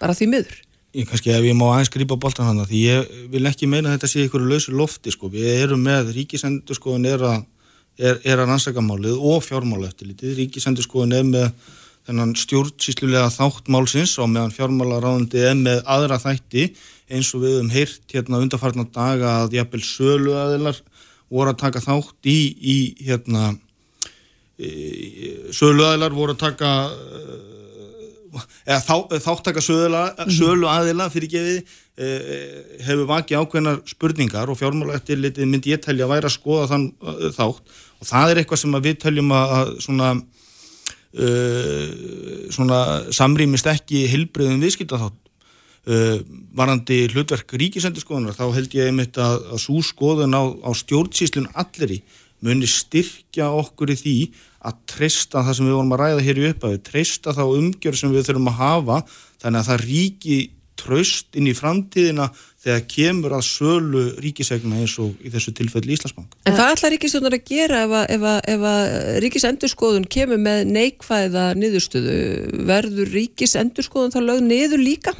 [0.00, 0.60] bara því miður.
[0.94, 3.96] Ég kannski ef ég má aðeins gripa bóltan hann því ég vil ekki meina að
[3.96, 7.40] þetta sé ykkur lausu lofti sko, við erum með ríkisendur sko er að,
[7.98, 11.50] er, er að rannsaka málið og fjármála eftir litið, ríkisendur sko er með
[12.04, 16.68] þennan stjórnsýslulega þáttmálsins og meðan fjármálaráðandi er með aðra þætti
[17.10, 20.80] eins og við um heyrt hérna undarfarnar daga að jafnvel sölu aðilar
[21.32, 22.76] voru að taka þátt í, í
[23.08, 23.54] hérna
[24.54, 26.70] söluaðilar voru að taka
[28.66, 31.58] eða þá, þáttaka sölu aðila fyrir gefið
[32.00, 36.36] eh, hefur vakið ákveðnar spurningar og fjármála eftir litið myndi ég telja að væri að
[36.36, 37.76] skoða þann eh, þátt.
[38.00, 40.08] Og það er eitthvað sem við teljum að svona,
[41.24, 41.84] uh,
[42.52, 42.80] svona
[43.14, 45.30] samrýmist ekki hilbriðum viðskipta þátt
[45.88, 46.18] uh,
[46.58, 51.96] varandi hlutverk ríkisendurskoðunar þá held ég einmitt að, að svo skoðun á, á stjórnsýslun allir
[51.96, 52.00] í
[52.44, 54.16] muni styrkja okkur í því
[54.64, 58.12] að treysta það sem við vorum að ræða hér í upphafi, treysta þá umgjör sem
[58.14, 59.00] við þurfum að hafa
[59.42, 60.38] þannig að það ríki
[60.84, 62.28] tröst inn í framtíðina
[62.64, 66.34] þegar kemur að sölu ríkisegna eins og í þessu tilfelli Íslandsbank.
[66.48, 70.64] En hvað ætlar ríkistjónar að gera ef að, ef að, ef að ríkisendurskoðun kemur með
[70.72, 72.16] neikvæða niðurstöðu?
[72.70, 75.14] Verður ríkisendurskoðun þá lögð niður líka?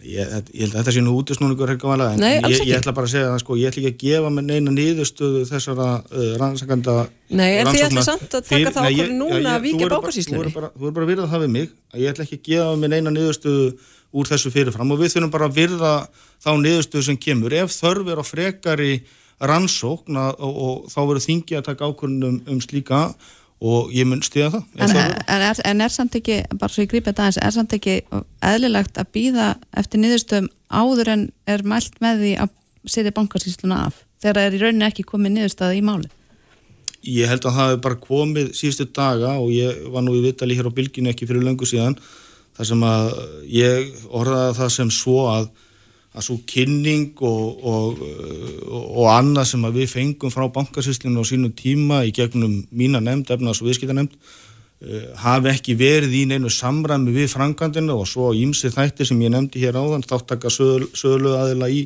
[0.00, 3.14] Ég, ég held að þetta sé nú útisnúningur en Nei, ég, ég ætla bara að
[3.14, 6.96] segja það sko, ég ætla ekki að gefa með neina nýðustöðu þessara uh, rannsakanda
[7.28, 10.94] Nei, en þið ætla samt að taka það okkur núna að vika bákarsýslunni Þú er
[10.96, 13.66] bara að virða það við mig að ég ætla ekki að gefa með neina nýðustöðu
[14.10, 14.90] úr þessu fyrirfram.
[14.90, 15.94] Og við þurfum bara að virða
[16.42, 17.54] þá nýðustöðu sem kemur.
[17.54, 18.94] Ef þörf er á frekari
[19.40, 23.04] rannsókn og, og, og þá verður þingi að taka ákvörnum um slíka
[23.60, 24.62] og ég mun stiða það.
[24.76, 27.74] En, en, er, en er samt ekki, bara svo ég grípa þetta aðeins er samt
[27.76, 27.96] ekki
[28.50, 32.54] eðlilegt að býða eftir niðurstöðum áður en er mælt með því að
[32.88, 34.00] setja bankarsýsluna af?
[34.22, 36.10] Þegar það er í rauninni ekki komið niðurstöða í máli
[37.00, 40.56] Ég held að það hefur bara komið síðustu daga og ég var nú í vittali
[40.58, 41.96] hér á bylginu ekki fyrir löngu síðan
[42.58, 43.06] þar sem að
[43.48, 45.46] ég orðaði það sem svo að
[46.10, 48.00] að svo kynning og, og,
[48.74, 53.60] og annað sem við fengum frá bankasýslinu á sínum tíma í gegnum mína nefnd, efnaðs
[53.62, 59.06] og viðskiptanemnd uh, hafi ekki verið í neinu samræmi við frangandinu og svo ímsi þættir
[59.06, 61.84] sem ég nefndi hér áðan þáttaka söglu aðila í,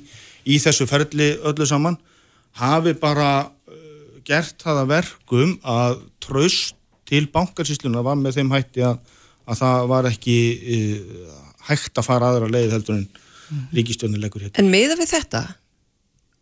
[0.48, 1.98] í þessu ferli öllu saman
[2.56, 3.82] hafi bara uh,
[4.24, 8.96] gert það að verkum að tröst til bankarsýsluna var með þeim hætti að,
[9.44, 10.38] að það var ekki
[10.78, 11.36] uh,
[11.68, 13.04] hægt að fara aðra leið heldur en
[13.74, 14.54] ríkistjónilegur hér.
[14.60, 15.44] En miða við þetta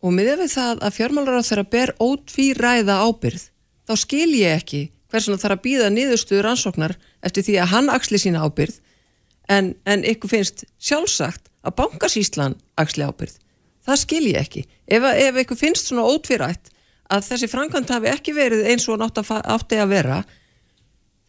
[0.03, 3.45] og miða við það að fjármálar á þeirra ber ótvíræða ábyrð
[3.87, 7.93] þá skil ég ekki hversun það þarf að býða niðurstuður ansóknar eftir því að hann
[7.93, 8.79] axli sína ábyrð
[9.53, 13.37] en, en ykkur finnst sjálfsagt að bankasýslan axli ábyrð.
[13.83, 14.62] Það skil ég ekki.
[14.87, 16.71] Ef, ef ykkur finnst svona ótvírætt
[17.12, 20.23] að þessi framkvæmt hafi ekki verið eins og nátt átti að vera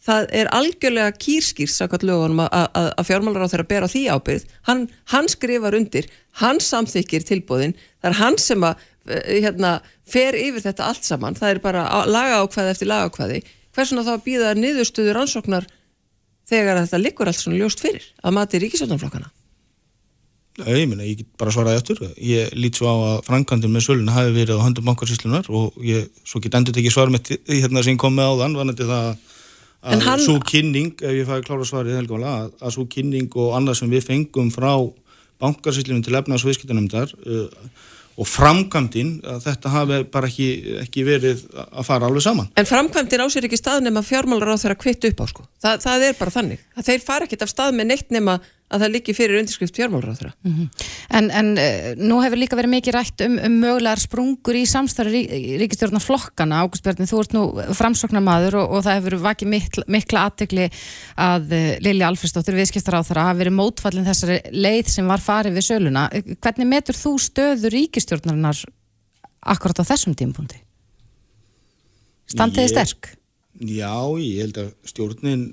[0.03, 5.29] það er algjörlega kýrskýrs að, að, að fjármálar á þeirra bera því ábyrð, hann, hann
[5.31, 6.09] skrifar undir
[6.41, 11.37] hann samþykir tilbúðin það er hann sem að eh, hérna, fer yfir þetta allt saman,
[11.39, 15.69] það er bara laga ákvaði eftir laga ákvaði hversuna þá býða niðurstöður ansóknar
[16.49, 19.31] þegar þetta likur allt svona ljóst fyrir að mati ríkisvöldunflokkana
[20.53, 24.13] Ég meina, ég get bara svaraði eftir ég lít svo á að frankandin með söluna
[24.13, 27.97] hafi verið á höndum bankarsýslunar og ég svo get endur tekið svar með hérna sem
[27.97, 29.07] kom með á þann, vanandi það
[29.83, 30.21] að hann...
[30.23, 33.91] svo kynning, ef ég fæði klára svarið helgála, að, að svo kynning og annað sem
[33.91, 34.71] við fengum frá
[35.43, 37.73] bankarsýslunum til efnaðs og viðskiptunumdar uh,
[38.13, 40.47] og framkvæmdinn að þetta hafi bara ekki,
[40.83, 42.49] ekki verið að fara alveg saman.
[42.59, 45.45] En framkvæmdinn ásér ekki stað nema fjármálar á þeirra kvitt upp á sko.
[45.63, 46.67] Þa, það er bara þannig.
[46.77, 48.37] Þeir fara ekkit af stað með neitt nema
[48.73, 50.31] að það líki fyrir undirskrift fjármálur.
[50.43, 50.87] Mm -hmm.
[51.17, 55.11] En, en uh, nú hefur líka verið mikið rætt um, um mögulegar sprungur í samstæður
[55.13, 55.21] rí,
[55.61, 57.43] ríkistjórnar flokkana, Ágúst Bjarni, þú ert nú
[57.77, 60.69] framsóknarmadur og, og það hefur vakið mikla, mikla aðtegli
[61.15, 65.59] að uh, Lili Alfredsdóttir viðskiptar á þeirra hafi verið mótfallin þessari leið sem var farið
[65.59, 66.09] við söluna.
[66.41, 68.65] Hvernig metur þú stöður ríkistjórnarinnar
[69.53, 70.57] akkurat á þessum tímpundi?
[72.33, 73.13] Standiði sterk?
[73.63, 75.43] Já, ég held að stjórnin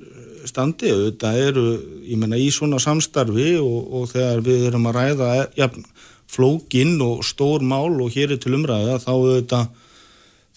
[0.48, 1.64] standi, þetta eru
[2.08, 5.68] ég menna í svona samstarfi og, og þegar við erum að ræða ja,
[6.30, 9.60] flókinn og stór mál og hér er til umræða þá þetta,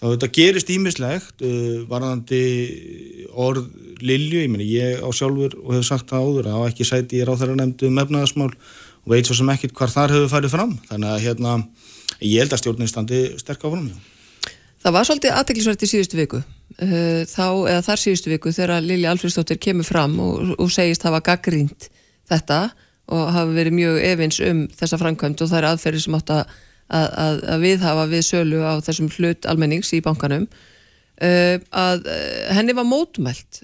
[0.00, 2.42] þá þetta gerist ímislegt uh, varðandi
[3.30, 3.68] orð
[4.04, 7.24] Lilju, ég menna ég á sjálfur og hefur sagt það áður að ekki sæti ég
[7.24, 10.74] er á þeirra nefndu mefnaðasmál og veit svo sem ekkit hvar þar hefur farið fram.
[10.90, 11.54] Þannig að hérna,
[12.18, 14.50] ég held að stjórnin standi sterk á fram, já.
[14.84, 16.42] Það var svolítið aðteglisvært í síðustu viku
[16.74, 21.88] þá, eða þar síðustu viku þegar Lili Alfredsdóttir kemur fram og, og segist hafa gaggrínt
[22.30, 22.60] þetta
[23.12, 26.54] og hafa verið mjög evins um þessa framkvæmt og það er aðferði sem átt að,
[26.98, 32.52] að, að við hafa við sölu á þessum hlut almennings í bankanum uh, að uh,
[32.56, 33.62] henni var mótmælt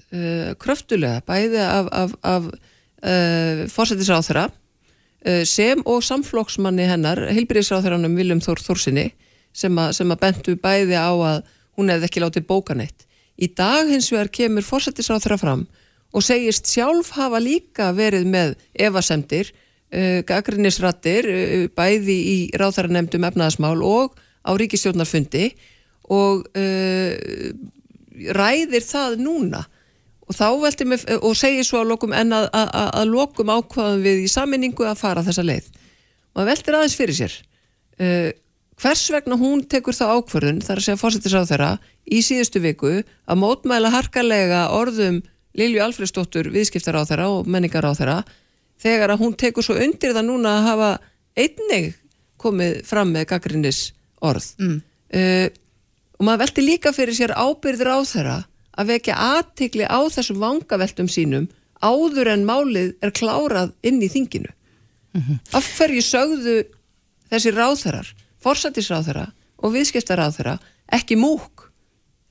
[0.61, 2.51] kröftulega bæði af, af, af
[3.73, 4.43] fórsættisráþara
[5.49, 9.07] sem og samflóksmanni hennar, heilbyrðisráþaranum Viljum Þór Þórsinni
[9.57, 11.39] sem að, sem að bentu bæði á að
[11.77, 13.07] hún hefði ekki látið bókaneitt.
[13.41, 15.65] Í dag hins vegar kemur fórsættisráð þeirra fram
[16.11, 18.55] og segist sjálf hafa líka verið með
[18.87, 19.51] evasemdir,
[19.95, 25.51] uh, gaggrinnisrattir, uh, bæði í ráþæranemdum efnaðasmál og á ríkistjórnarfundi
[26.11, 27.13] og uh,
[28.35, 29.63] ræðir það núna
[30.27, 32.69] og þá velti mig og segir svo að lokum en að, að,
[33.01, 35.67] að lokum ákvaðum við í saminningu að fara þessa leið.
[36.31, 37.33] Og það veltir aðeins fyrir sér.
[37.99, 38.29] Uh,
[38.81, 41.71] hvers vegna hún tekur það ákvörðun þar að segja fórsettis á þeirra
[42.09, 45.21] í síðustu viku að mótmæla harkalega orðum
[45.57, 48.19] Lilju Alfredsdóttur viðskiptar á þeirra og menningar á þeirra
[48.81, 50.91] þegar að hún tekur svo undir það núna að hafa
[51.37, 51.91] einnig
[52.41, 53.81] komið fram með gaggrinnis
[54.23, 54.77] orð mm.
[55.17, 55.47] uh,
[56.17, 58.37] og maður velti líka fyrir sér ábyrðir á þeirra
[58.81, 61.49] að vekja aðtikli á þessum vangaveltum sínum
[61.81, 65.39] áður en málið er klárað inn í þinginu mm -hmm.
[65.57, 66.57] af hverju sögðu
[67.29, 68.13] þessi ráþærar
[68.43, 69.27] forsættisráþara
[69.61, 70.57] og viðskiptaráþara
[70.97, 71.67] ekki múk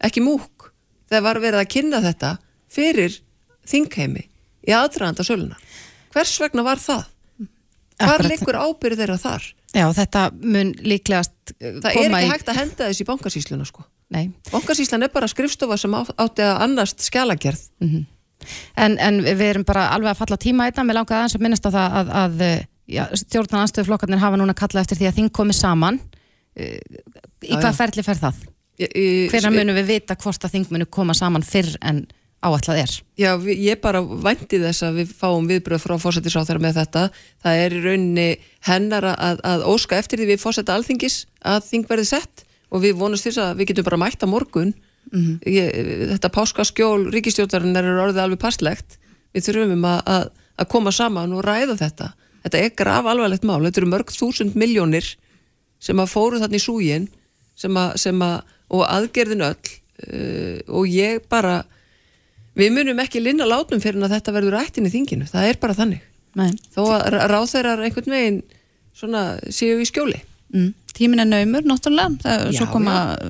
[0.03, 0.70] ekki múk
[1.11, 2.35] þegar var verið að kynna þetta
[2.70, 3.20] fyrir
[3.68, 4.27] þingheimi
[4.66, 5.70] í aðdraðanda sölunar
[6.14, 7.09] hvers vegna var það?
[8.01, 9.49] Hvar leikur ábyrð þeirra þar?
[9.70, 12.31] Já, þetta mun líklegast uh, Það er ekki í...
[12.33, 13.85] hægt að henda þess í bankasísluna sko.
[14.51, 18.07] Bankasíslan er bara skrifstofa sem átti að annast skjalagerð mm -hmm.
[18.87, 21.68] en, en við erum bara alveg að falla tíma einna, mér langaði aðeins að minnast
[21.68, 22.42] á það að, að
[23.20, 26.00] stjórnan anstöðuflokkarnir hafa núna kallað eftir því að þing komi saman
[26.57, 26.79] eh,
[27.46, 28.46] í hvað ferli fer það?
[28.81, 32.07] Hvernig munum við vita hvort að þing munu koma saman fyrr en
[32.40, 32.92] áætlað er?
[33.20, 37.03] Já, ég bara vænti þess að við fáum viðbröð frá fósættisáþara með þetta.
[37.44, 38.29] Það er í rauninni
[38.64, 42.96] hennar að, að óska eftir því við fósætta alþingis að þing verði sett og við
[43.00, 45.37] vonumst þess að við getum bara mætta morgun mm -hmm.
[45.46, 45.70] ég,
[46.14, 48.98] þetta páskaskjól ríkistjórnarinn er orðið alveg passlegt
[49.35, 50.24] við þurfum að, að,
[50.57, 52.12] að koma saman og ræða þetta
[52.44, 55.14] þetta er graf alvarlegt mál, þetta eru mörg þúsund miljónir
[55.81, 57.09] sem að fóru þarna í súgin
[57.59, 58.38] sem að, sem að
[58.70, 61.64] og aðgerðin öll uh, og ég bara
[62.59, 65.76] við munum ekki linna látnum fyrir að þetta verður ættin í þinginu, það er bara
[65.79, 66.07] þannig.
[66.38, 66.50] Nei.
[66.70, 68.42] þó að ráð þeirra einhvern veginn
[68.94, 70.70] svona séu í skjóli Mm.
[71.00, 72.16] Tímin er naumur, náttúrulega.
[72.24, 72.58] Það, Já,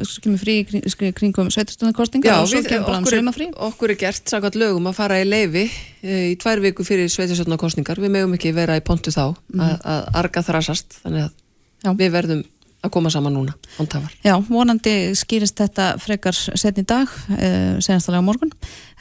[0.09, 3.49] svo kemur frí kring, kringum sveitastunarkostingar og svo kemur bara um er, sömafrí.
[3.69, 5.67] okkur er gert saggat lögum að fara í leifi
[6.03, 9.77] e, í tvær viku fyrir sveitasjóna kostningar við megum ekki vera í pontu þá að,
[9.85, 11.37] að arga þrasast þannig að
[11.85, 11.93] Já.
[12.01, 12.43] við verðum
[12.81, 14.17] að koma saman núna ondtafar.
[14.25, 18.55] Já, vonandi skýrist þetta frekar setn í dag, uh, senastalega morgun.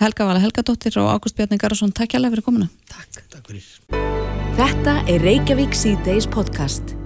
[0.04, 2.72] Helga Vala Helgadóttir og Ágúst Bjarni Garðarsson, takk hjálpa fyrir komuna.
[2.92, 3.24] Takk.
[3.32, 3.68] Takk fyrir.
[4.60, 6.99] Þetta er Reykjavík C-Days podcast.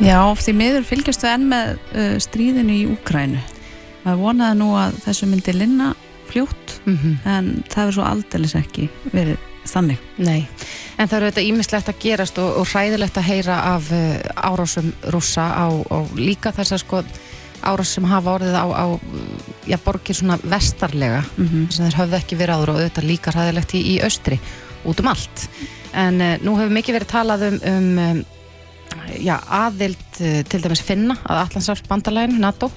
[0.00, 3.40] Já, því miður fylgjast við enn með uh, stríðinu í Úkrænu.
[4.04, 5.90] Maður vonaði nú að þessu myndi linna
[6.30, 7.16] fljótt, Mhm.
[7.28, 9.36] en það er svo aldeilis ekki verið
[9.68, 9.98] þannig.
[10.16, 10.46] Nei,
[10.96, 14.14] en það eru þetta ímislegt að gerast og, og hræðilegt að heyra af uh,
[14.48, 17.02] árásum rússa á, á líka þessar sko
[17.60, 18.86] árás sem hafa orðið á, á
[19.68, 23.74] já, borgir svona vestarlega Mm sem þeir höfðu ekki verið áður og auðvitað líka hræðilegt
[23.76, 24.38] í, í austri,
[24.88, 25.44] út um allt
[25.92, 28.22] en uh, nú hefur mikið verið talað um, um, um
[29.20, 32.70] já, aðild uh, til dæmis finna að Allandsafs bandalægin, NATO.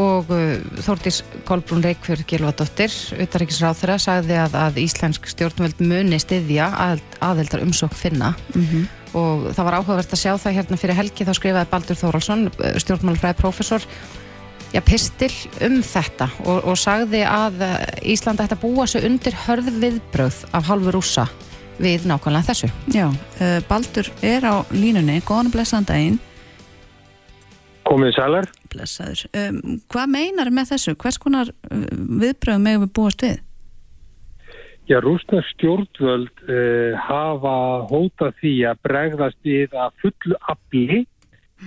[0.00, 7.04] Og uh, Þórdís Kolbrún Reykjörð Gilvadóttir, utaríkisráþurra sagði að, að íslensk stjórnvöld muni styðja að,
[7.20, 8.32] aðildar umsókn finna.
[8.54, 8.88] -hmm.
[9.12, 13.40] og það var áhugavert að sjá það hérna fyrir helgi þá skrifaði Baldur Þóraldsson, stjórnmálfræði
[13.42, 13.84] prófessor
[14.72, 15.32] já, pistil
[15.64, 20.44] um þetta og, og sagði að uh, Ísland ætti að búa sig undir hörð viðbröð
[20.56, 21.28] af hálfu rússa
[21.80, 22.68] við nákvæmlega þessu.
[22.92, 26.18] Já, uh, Baldur er á línunni, góðan og blessaðan daginn.
[27.88, 28.50] Komið sælar.
[28.72, 29.24] Blessaður.
[29.36, 30.94] Um, hvað meinar með þessu?
[30.98, 31.86] Hvers konar uh,
[32.22, 33.40] viðbröðum megum við búast við?
[34.90, 37.56] Já, rúsnar stjórnvöld uh, hafa
[37.90, 41.04] hótað því að bregðast við að fullu afli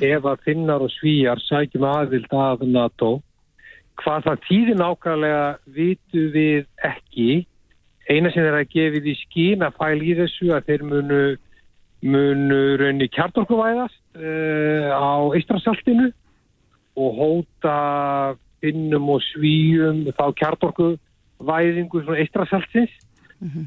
[0.03, 3.11] ef að finnar og svíjar sækjum aðild að NATO.
[4.01, 5.43] Hvað það tíði nákvæmlega
[5.77, 7.45] vitu við ekki.
[8.05, 11.21] Eina sem er að gefið í skín að fæl í þessu að þeir munu,
[12.05, 16.11] munu raunni kjartorkuvæðast uh, á Ístrasaltinu
[17.01, 17.77] og hóta
[18.61, 22.93] finnum og svíjum þá kjartorkuvæðingu svona Ístrasaltins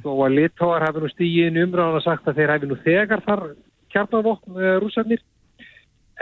[0.05, 3.25] þó að litóar hafi nú stígið inn umræðan og sagt að þeir hafi nú þegar
[3.27, 3.45] þar
[3.93, 5.21] kjarnavokn uh, rússarnir.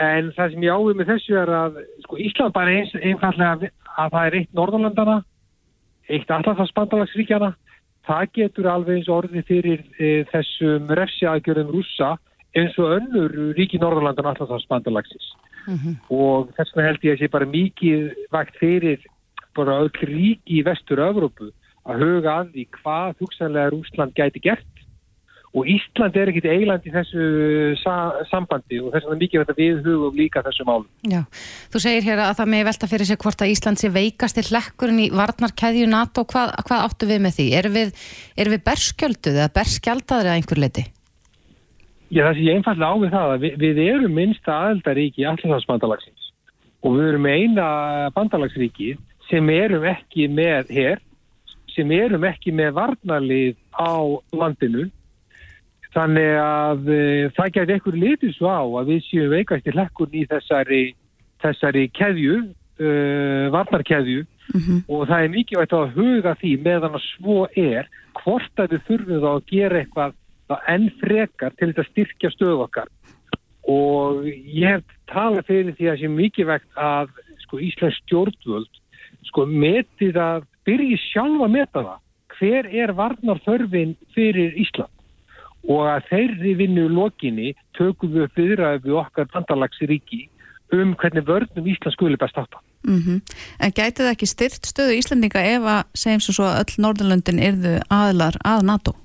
[0.01, 4.11] En það sem ég ávið með þessu er að sko, Ísland bara eins einfallega að
[4.13, 5.21] það er eitt Norðurlandana
[6.07, 7.53] eitt allafarsbandalagsríkjana
[8.07, 12.15] það getur alveg eins orðið fyrir e, þessum refsiaðgjörðum rússa
[12.57, 15.33] eins og önnur ríki Norðurlandana allafarsbandalagsins
[16.13, 19.01] og þess vegna held ég að sé bara mikið vægt fyrir
[19.57, 21.51] bara öll ríki í vestur Evrópu
[21.87, 24.76] að huga að því hvað hugsanlega Rúsland gæti gert
[25.55, 27.27] og Ísland er ekkit eiland í þessu
[27.79, 27.93] sa
[28.29, 30.89] sambandi og þess vegna mikið þetta við hugum líka þessu málum.
[31.07, 31.23] Já,
[31.73, 34.45] þú segir hér að það með velta fyrir sig hvort að Ísland sé veikast í
[34.49, 37.47] hlekkurinn í varnarkæðju NATO, hvað, hvað áttu við með því?
[37.61, 38.05] Erum við,
[38.37, 40.85] er við berskjölduð eða berskjaldaður að einhver leiti?
[42.07, 45.27] Já, það sé ég einfallega á við það að við, við erum minnsta aðeldaríki í
[45.27, 46.29] allarsbandsbandalagsins
[46.85, 47.67] og við erum eina
[48.15, 48.93] bandalagsríki
[49.27, 51.01] sem erum ekki með hér,
[51.73, 53.91] sem erum ekki með varnarlið á
[54.31, 54.87] landinu
[55.95, 57.01] Þannig að e,
[57.37, 60.81] það gæti ekkur litið svo á að við séum veikast í hlekkurn í þessari,
[61.43, 62.39] þessari keðju,
[62.77, 62.89] e,
[63.55, 64.25] varnarkeðju
[64.87, 67.89] og það er mikilvægt að huga því meðan að svo er
[68.21, 72.91] hvort að við þurfum þá að gera eitthvað enn frekar til þetta styrkja stöðu okkar.
[73.67, 78.83] Og ég hef talað fyrir því að sé mikilvægt að sko, Íslands stjórnvöld
[79.27, 82.03] sko, metið að byrji sjálfa að meta það.
[82.37, 84.93] Hver er varnarþörfin fyrir Ísland?
[85.67, 90.23] Og að þeirri vinnu lokinni tökum við viðræðu við okkar bandalagsríki
[90.75, 92.59] um hvernig vörnum Ísland skuli best átta.
[92.87, 93.21] Mm -hmm.
[93.59, 97.79] En gæti það ekki styrt stöðu Íslandinga ef að segjum svo að öll Norðurlöndin erðu
[97.89, 98.95] aðlar að NATO?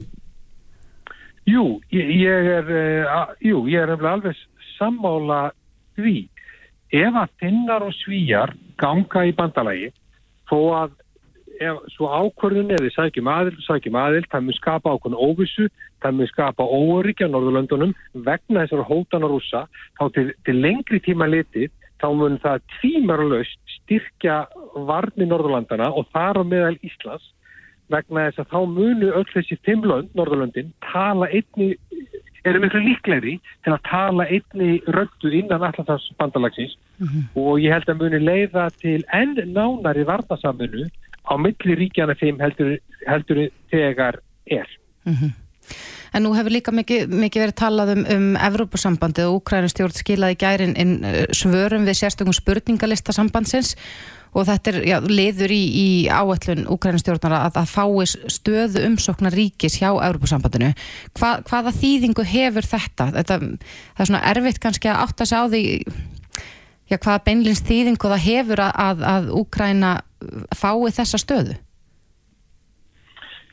[1.47, 4.37] Jú, ég, ég er uh, jú, ég er alveg
[4.79, 5.51] sammála
[5.97, 6.29] því.
[6.93, 9.93] Ef að finnar og svíjar ganga í bandalagi
[10.51, 10.91] þó að
[11.69, 15.69] ef svo ákvörðun eða sækjum aðild, sækjum aðild, það mun skapa ákvörðun óvissu,
[16.03, 17.95] það mun skapa óöryggja Norðurlöndunum
[18.27, 19.67] vegna þessar hótana rúsa,
[19.99, 21.71] þá til, til lengri tíma litið,
[22.03, 24.43] þá mun það tímarlaust styrkja
[24.89, 27.31] varni Norðurlandana og þar á meðal Íslands.
[27.93, 31.75] Vegna þess að þá munu öll þessi fimmlönd, Norðurlöndin, tala einni,
[32.49, 37.25] eru miklu líklegri til að tala einni röndu innan alltaf bandalagsins mm -hmm.
[37.39, 40.89] og ég held að muni leiða til enn nánari varnasaminu
[41.27, 44.69] á milli ríkjana þeim heldur, heldur þegar er.
[45.05, 45.33] Mm -hmm.
[46.13, 50.77] En nú hefur líka mikið, mikið verið talað um, um Evrópusambandið og Úkrænustjórn skilaði gærin
[50.77, 50.99] inn
[51.33, 53.77] svörum við sérstökum spurningalista sambandsins
[54.33, 59.79] og þetta er já, liður í, í áætlun Úkrænastjórnar að, að fái stöðu umsóknar ríkis
[59.81, 60.73] hjá Európusambandinu.
[61.19, 63.11] Hva, hvaða þýðingu hefur þetta?
[63.19, 63.39] þetta?
[63.39, 65.63] Það er svona erfitt kannski að átta sig á því
[66.93, 69.93] já, hvaða beinlins þýðingu það hefur að, að, Úkræna
[70.57, 71.59] fái þessa stöðu?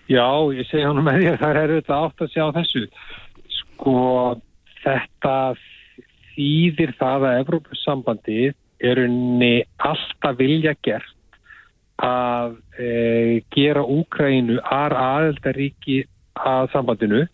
[0.10, 0.26] Já,
[0.58, 2.84] ég segi hann með því að það er auðvitað átt að sjá þessu.
[3.60, 3.96] Sko,
[4.82, 5.36] þetta
[6.34, 8.56] þýðir það að Evrópussambandið
[8.90, 11.16] er unni alltaf vilja gert
[12.00, 12.90] að e,
[13.52, 16.06] gera Úkrænu ar aðeldaríki
[16.40, 17.26] að sambandinu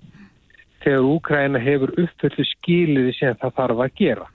[0.84, 4.28] þegar Úkræna hefur uppföllu skiliði sem það þarf að gera.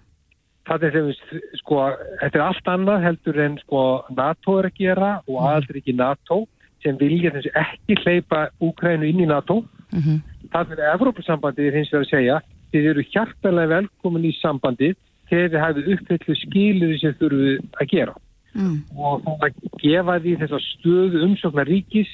[0.71, 1.81] Það er sem, sko,
[2.21, 3.83] þetta er allt annað heldur en sko
[4.15, 6.45] NATO er að gera og aðeldaríki NATO
[6.85, 9.65] sem vilja þessu ekki hleypa Úkrænu inn í NATO.
[9.91, 10.21] Mm -hmm.
[10.55, 12.41] Það er Evrópussambandið hins vegar að segja
[12.71, 14.97] þið eru hjartalega velkomin í sambandið
[15.31, 18.15] þegar þið hafið uppfyllu skiluði sem þurfuð að gera
[18.55, 18.77] mm.
[18.97, 22.13] og þá að gefa því þessa stöðu umsóknar ríkis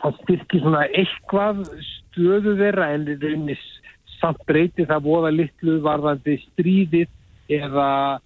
[0.00, 3.64] það styrkir svona eitthvað stöðu þeirra en það er
[4.18, 7.08] samt breyti það voða litlu varðandi stríðið
[7.50, 8.20] eða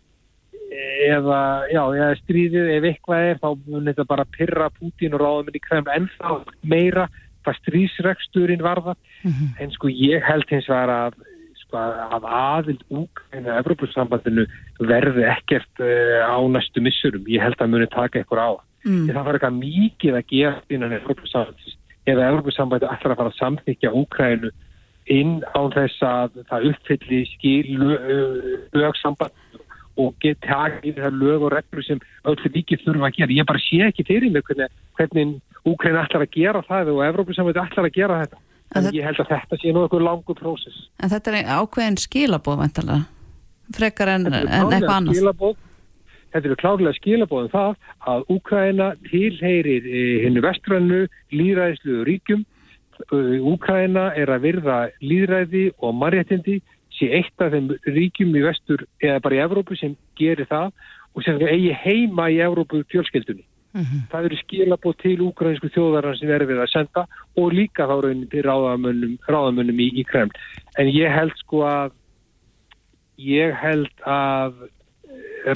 [0.74, 5.50] eða, já, eða stríðið ef eitthvað er þá mun þetta bara pyrra Putin og ráðum
[5.50, 7.06] inn í krem ennþá meira
[7.44, 9.54] hvað strísreksturinn varða mm -hmm.
[9.60, 11.18] en sko ég held hins vegar að
[11.60, 14.46] sko að aðild úkvæðinu að Evropasambandinu
[14.80, 18.52] verði ekkert uh, á næstu missurum ég held að muni taka eitthvað á
[18.84, 19.08] mm.
[19.08, 23.96] það var eitthvað mikið að gera innan Evropasambandinu eða Evropasambandinu ætlar að fara að samþykja
[24.00, 24.50] úkvæðinu
[25.12, 27.80] inn á þess að það uppfylli skil
[28.72, 29.40] lögsamband
[30.00, 33.36] og geta takið það lög og reglur sem öll líkið þurfa að gera.
[33.36, 37.60] Ég bara sé ekki fyrir mig hvernig, hvernig Úkræn ætlar að gera það og Evrópusamveit
[37.62, 38.40] ætlar að gera þetta.
[38.74, 40.88] En, en ég held að þetta sé nú eitthvað langu prósess.
[41.00, 43.06] En þetta er ákveðin skilabóð vantalega,
[43.76, 45.20] frekar en, en eitthvað annars.
[45.20, 45.54] Skilabóð,
[46.34, 47.78] þetta eru klárlega skilabóðum það
[48.12, 49.88] að Úkræna tilheyrir
[50.24, 51.00] hennu vestrannu
[51.32, 52.44] líðræðislu ríkjum.
[53.12, 56.60] Úkræna er að virða líðræði og marréttindi
[56.94, 60.70] sé eitt af þeim ríkjum í vestur eða bara í Evrópu sem gerir það
[61.14, 63.44] og sem eigi heima í Evrópu fjölskeldunni.
[63.74, 64.02] Mm -hmm.
[64.10, 68.28] Það eru skilabóð til úgrænsku þjóðarinn sem er við að senda og líka þá raunin
[68.30, 70.30] til ráðamönnum, ráðamönnum í, í Kreml.
[70.78, 71.90] En ég held sko að
[73.18, 74.54] ég held að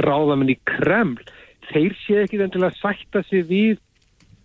[0.03, 1.23] ráðamenn í Kreml
[1.71, 3.79] þeir sé ekki þenn til að sætta sig við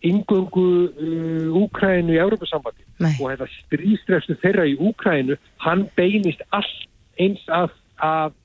[0.03, 2.83] yngöngu uh, Úkrænu í Európa-sambandi
[3.13, 6.87] og þetta strístrefstu þeirra í Úkrænu hann beinist allt
[7.21, 7.73] eins að,
[8.03, 8.35] að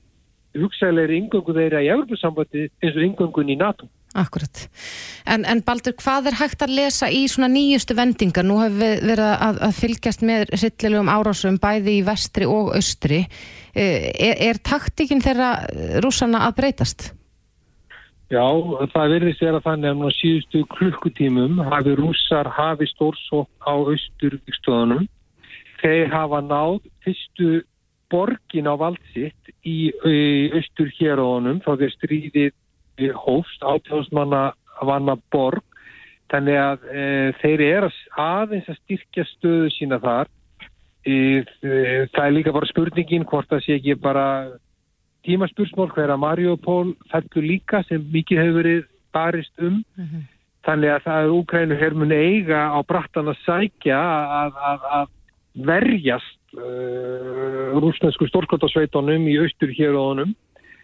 [0.59, 3.89] hugsaðlega yngöngu þeirra í Európa-sambandi eins og yngöngun í NATO.
[4.17, 4.63] Akkurat.
[5.29, 8.47] En, en Baldur, hvað er hægt að lesa í svona nýjustu vendingar?
[8.47, 13.21] Nú hefur við verið að, að fylgjast með rillilegum árásum bæði í vestri og austri.
[13.77, 15.51] Eh, er, er taktikinn þeirra
[16.01, 17.11] rúsana að breytast?
[18.29, 18.45] Já,
[18.93, 25.07] það verðist vera þannig að nú síðustu klukkutímum hafi rússar hafi stórsótt á austurvíkstöðunum.
[25.81, 27.63] Þeir hafa náð fyrstu
[28.13, 29.89] borgin á valdsitt í,
[30.53, 34.43] austur hérónum þá þeir stríðið hófst átjóðsmanna
[34.85, 35.63] vanna borg
[36.29, 37.03] þannig að e,
[37.41, 40.29] þeir eru aðeins að styrkja stöðu sína þar
[41.05, 41.13] e,
[41.65, 41.71] e,
[42.13, 44.25] það er líka bara spurningin hvort það sé ekki bara
[45.29, 49.79] tímaspursmál hver að Mariupol fellur líka sem mikið hefur verið barist um.
[49.97, 50.27] Mm -hmm.
[50.65, 53.99] þannig að það er Úkrænu hermun eiga á brattan að sækja
[54.43, 55.07] að, að, að
[55.65, 60.35] verjast uh, rúsnesku stórkvöldarsveitunum í austur hér og honum.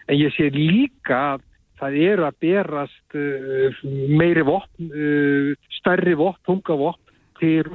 [0.07, 1.41] En ég sé líka að
[1.79, 3.69] það eru að berast uh,
[4.09, 7.03] meiri vopn, uh, stærri vopn, tunga vopn
[7.39, 7.65] til,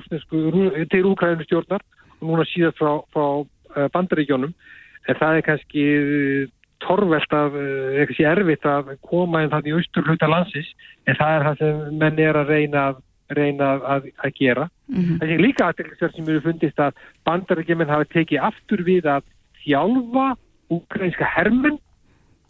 [0.90, 1.82] til Úkrænu stjórnar
[2.20, 3.44] núna síðan frá, frá
[3.92, 4.54] bandaríkjónum
[5.08, 5.84] en það er kannski
[6.84, 10.72] torvelt af, eitthvað sé erfitt að koma inn þannig í austur hluta landsis
[11.06, 13.02] en það er það sem menn er að reyna að,
[13.36, 14.68] reyna að, að gera.
[14.88, 15.18] Mm -hmm.
[15.20, 19.22] Það er líka aðeinsverð sem eru fundist að bandaríkjóminn hafi tekið aftur við að
[19.64, 20.26] þjálfa
[20.70, 21.78] úkrænska hermenn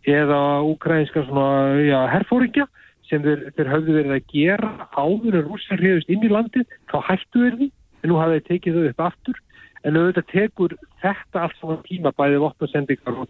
[0.08, 2.66] eða ukrainska svona, já, herfóringja
[3.10, 6.98] sem þeir, þeir höfðu verið að gera áður en rússar hriðust inn í landið þá
[7.08, 7.70] hættu þeir því,
[8.00, 9.40] en nú hafa þeir tekið þau upp aftur,
[9.84, 13.28] en auðvitað tekur þetta allt svona tíma bæðið vopnasendingar og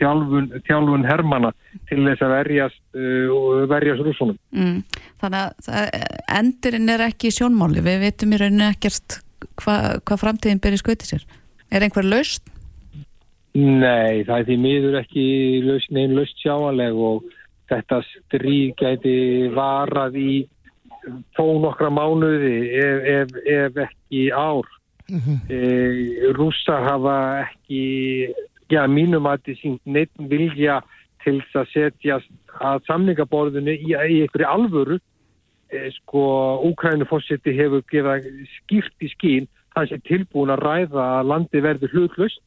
[0.00, 1.52] þjálfun, þjálfun hermana
[1.90, 4.78] til þess að verjast uh, verjast rússunum mm,
[5.22, 5.90] Þannig að
[6.38, 9.20] endurinn er ekki sjónmáli, við veitum í rauninu ekkert
[9.60, 11.28] hvað hva framtíðin byrja skautið sér
[11.72, 12.44] er einhver laust?
[13.52, 15.24] Nei, það er því miður ekki
[15.92, 17.26] neinn löst sjáanleg og
[17.68, 19.16] þetta stríð gæti
[19.52, 20.32] varað í
[21.36, 24.68] þó nokkra mánuði ef, ef, ef ekki ár.
[25.10, 25.38] Mm -hmm.
[25.50, 28.32] e, Rúsa hafa ekki,
[28.72, 30.80] já mínum að þið sínt neitt vilja
[31.22, 32.20] til þess að setja
[32.60, 34.98] að samningaborðinu í, í einhverju alvöru.
[35.72, 36.22] E, sko
[36.68, 38.26] Úkrænufósiti hefur gefað
[38.58, 42.42] skipt í skín hann sé tilbúin að ræða að landi verður hlutlust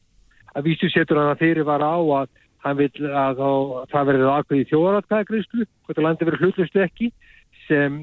[0.54, 2.28] að vísu setur hann að fyrir var á að
[2.64, 7.10] hann vil að, að það verður aðkvæði þjóðaratkæðagreyslu hvort að landi verður hlutlust ekki
[7.66, 7.98] sem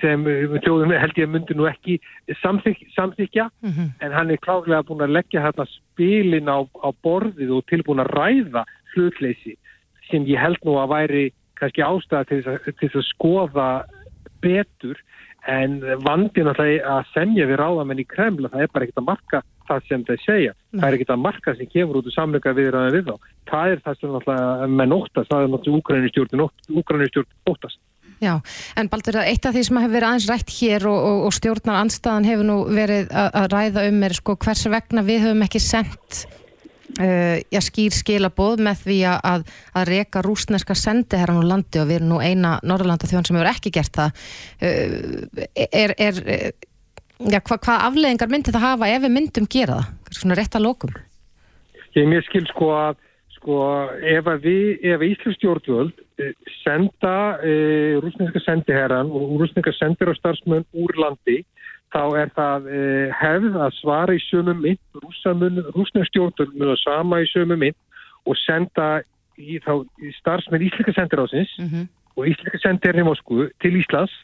[0.00, 0.24] sem
[0.64, 1.98] þjóðum held ég myndi nú ekki
[2.42, 3.88] samþyk, samþykja mm -hmm.
[4.00, 8.12] en hann er kláðlega búin að leggja hérna spilin á, á borðið og tilbúin að
[8.16, 8.64] ræða
[8.94, 9.56] hlutleysi
[10.10, 11.24] sem ég held nú að væri
[11.58, 12.42] kannski ástæða til
[12.80, 13.68] þess að skoða
[14.42, 14.98] betur.
[15.46, 19.40] En vandin að, að semja við ráðamenn í Kremla það er bara ekkert að marka
[19.66, 20.52] það sem þeir segja.
[20.54, 20.80] Nei.
[20.80, 23.16] það er ekkert að marka sem kemur út úr samleika við ræðan við þá.
[23.50, 26.46] Það er það sem alltaf menn óttast það er náttúrulega
[26.78, 27.80] úgrænistjórn óttast
[28.22, 28.36] Já,
[28.78, 31.80] en Baldur, eitt af því sem hefur verið aðeins rætt hér og, og, og stjórnar
[31.80, 35.62] anstaðan hefur nú verið að, að ræða um er sko hvers vegna við höfum ekki
[35.62, 36.20] sendt
[37.00, 41.98] uh, já, skýr skilaboð með því að, að reyka rúsneska sendiherran úr landi og við
[41.98, 44.26] erum nú eina Norrlanda þjón sem hefur ekki gert það.
[44.62, 46.20] Uh, er, er,
[47.26, 50.18] já, hva, hvað afleðingar myndi það hafa ef við myndum gera það?
[50.20, 50.94] Svona rétt að lókum?
[51.98, 53.02] Ég mér skil sko að
[53.42, 53.58] sko
[54.06, 56.32] ef að við, ef Íslands stjórnvöld eh,
[56.62, 61.42] senda e, rúsneska sendiherran og rúsneska sendir og starfsmenn úr landi
[61.92, 62.82] þá er það e,
[63.18, 67.78] hefð að svara í sömu mynd, rúsneska stjórnvöld að sama í sömu mynd
[68.30, 69.02] og senda
[69.36, 71.90] í, þá, í starfsmenn Íslandska sendiráðsins mm -hmm.
[72.16, 74.14] og Íslandska sendirinn í Moskvu til Íslands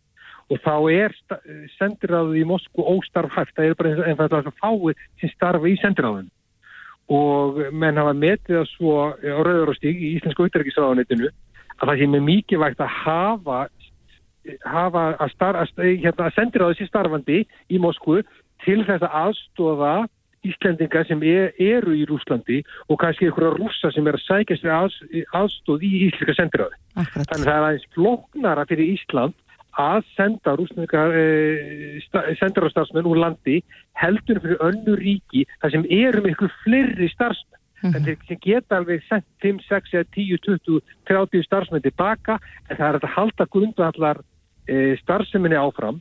[0.48, 1.12] og þá er
[1.76, 6.30] sendiráðið í Moskvu óstarfhæft, það er bara eins og það fáið sem starfa í sendiráðinu
[7.08, 11.30] og menn hafa metið að svo á Rauðaróstík í Íslensku útverkisraðanitinu
[11.78, 13.58] að það sé með mikið vægt að hafa,
[14.66, 18.20] hafa að, star, að, hérna, að sendir á þessi starfandi í Moskvu
[18.66, 19.96] til þess að aðstóða
[20.46, 24.74] Íslendinga sem er, eru í Rúslandi og kannski einhverja rúsa sem er að sækjast við
[24.76, 24.98] að,
[25.34, 26.78] aðstóð í Íslenska sendiráði.
[26.94, 29.34] Þannig að það er aðeins floknara fyrir Ísland
[29.78, 32.00] að senda rúsneska e,
[32.40, 33.60] sendarástarfsmenn úr landi
[33.98, 37.54] heldur fyrir önnu ríki þar sem eru með ykkur flerri starfsmenn.
[37.78, 37.96] Mm -hmm.
[37.96, 42.96] en þeir geta alveg sendt 5, 6, 10, 20, 30 starfsmenn tilbaka en það er
[42.98, 44.18] að halda grundvallar
[44.66, 46.00] e, starfseminni áfram.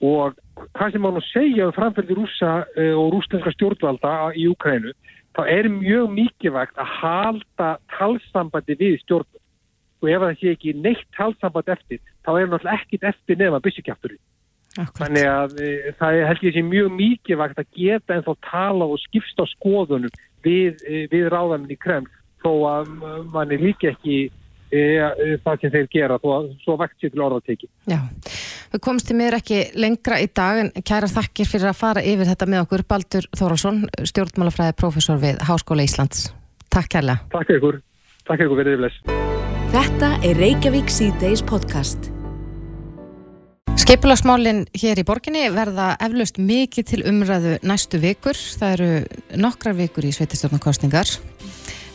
[0.00, 0.34] Og
[0.76, 4.92] hvað sem má nú segja um framfældi rúsa e, og rúsneska stjórnvalda í Ukrænu
[5.34, 9.40] þá er mjög mikilvægt að halda talsambandi við stjórnvalda
[10.02, 13.66] og ef það sé ekki neitt talsamband eftir þá er náttúrulega ekkit eftir nefn að
[13.68, 14.16] byssukjaftur
[14.74, 18.88] þannig að e, það held ég sé mjög mikið vakt að geta en þá tala
[18.90, 20.14] og skipsta skoðunum
[20.44, 22.08] við, e, við ráðaninn í krem
[22.44, 22.90] þó að
[23.32, 27.22] manni líka ekki e, e, það sem þeir gera þó að svo vakt sér til
[27.28, 28.00] orðateki Já,
[28.74, 32.50] við komstum mér ekki lengra í dag en kæra þakkir fyrir að fara yfir þetta
[32.50, 36.32] með okkur Baldur Þóraldsson, stjórnmálafræði profesor við Háskóla Íslands.
[36.74, 37.22] Takk kærlega.
[37.30, 37.78] Takk ykkur,
[38.26, 39.33] takk ykkur verið yfirleis
[39.74, 42.04] Þetta er Reykjavík C-Days podcast.
[43.82, 48.38] Skipulagsmálinn hér í borginni verða eflaust mikið til umræðu næstu vikur.
[48.38, 51.10] Það eru nokkrar vikur í sveitistjórnarkostningar.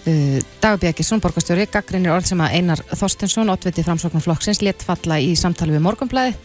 [0.04, 5.32] Uh, Dagur Björgisson, borgastjóri, gaggrinir orð sem að Einar Þorstensson, oddviti framsóknarflokksins, létt falla í
[5.40, 6.36] samtali við morgunblæði.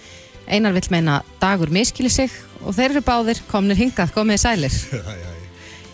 [0.47, 2.31] Einar vill meina dagur miskili sig
[2.63, 4.83] og þeir eru báðir komnir hingað, komið sælir.
[4.95, 5.17] Já, já.
[5.19, 5.34] Já,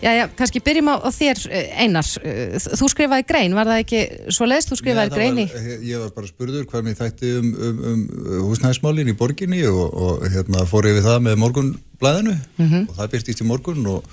[0.01, 4.01] já, kannski byrjum á, á þér eh, Einar, eh, þú skrifaði grein, var það ekki
[4.33, 5.45] svo leiðst, þú skrifaði grein í?
[5.85, 8.01] Ég var bara spurður hvað mér þætti um, um, um
[8.49, 12.87] húsnæðismálin í borginni og, og hérna fór ég við það með morgunblæðinu mm -hmm.
[12.89, 14.09] og það byrstist í morgun og,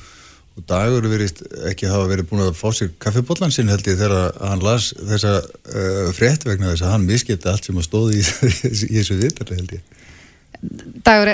[0.58, 4.36] og dagur verist ekki hafa verið búin að fá sér kaffibotlan sinn held ég þegar
[4.42, 8.28] hann las þessa uh, frétt vegna þess að hann miskipti allt sem að stóði í,
[8.92, 9.82] í þessu vittarli held ég.
[11.06, 11.32] Dagur,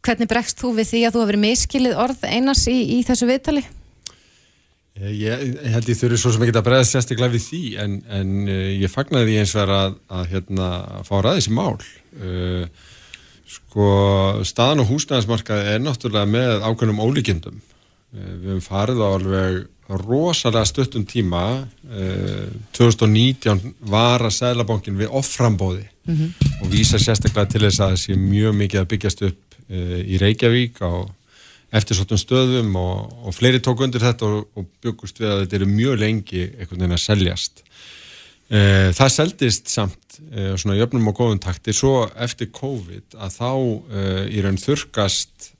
[0.00, 3.64] Hvernig bregst þú við því að þú hefur miskilið orð einars í, í þessu viðtali?
[5.00, 8.30] Ég, ég held ég þurfi svo sem ekki að bregða sérstaklega við því en, en
[8.48, 10.68] uh, ég fagnar því eins verið að, að hérna,
[11.08, 11.74] fá ræðis í mál.
[12.20, 12.64] Uh,
[13.48, 13.88] sko,
[14.48, 17.60] staðan og húsnæðismarkaði er náttúrulega með ákveðnum ólíkjendum.
[18.10, 21.42] Við hefum farið á alveg rosalega stuttum tíma
[22.74, 26.50] 2019 var að Sælabankin við offrambóði mm -hmm.
[26.62, 30.18] og vísa sérstaklega til þess að það sé mjög mikið að byggjast upp Eh, í
[30.18, 31.06] Reykjavík á
[31.76, 35.68] eftirsóttum stöðum og, og fleiri tók undir þetta og, og byggust við að þetta eru
[35.70, 37.62] mjög lengi einhvern veginn að seljast.
[38.50, 38.60] E,
[38.96, 44.06] það seldist samt e, svona jöfnum og góðum takti svo eftir COVID að þá e,
[44.34, 45.52] í raun þurkast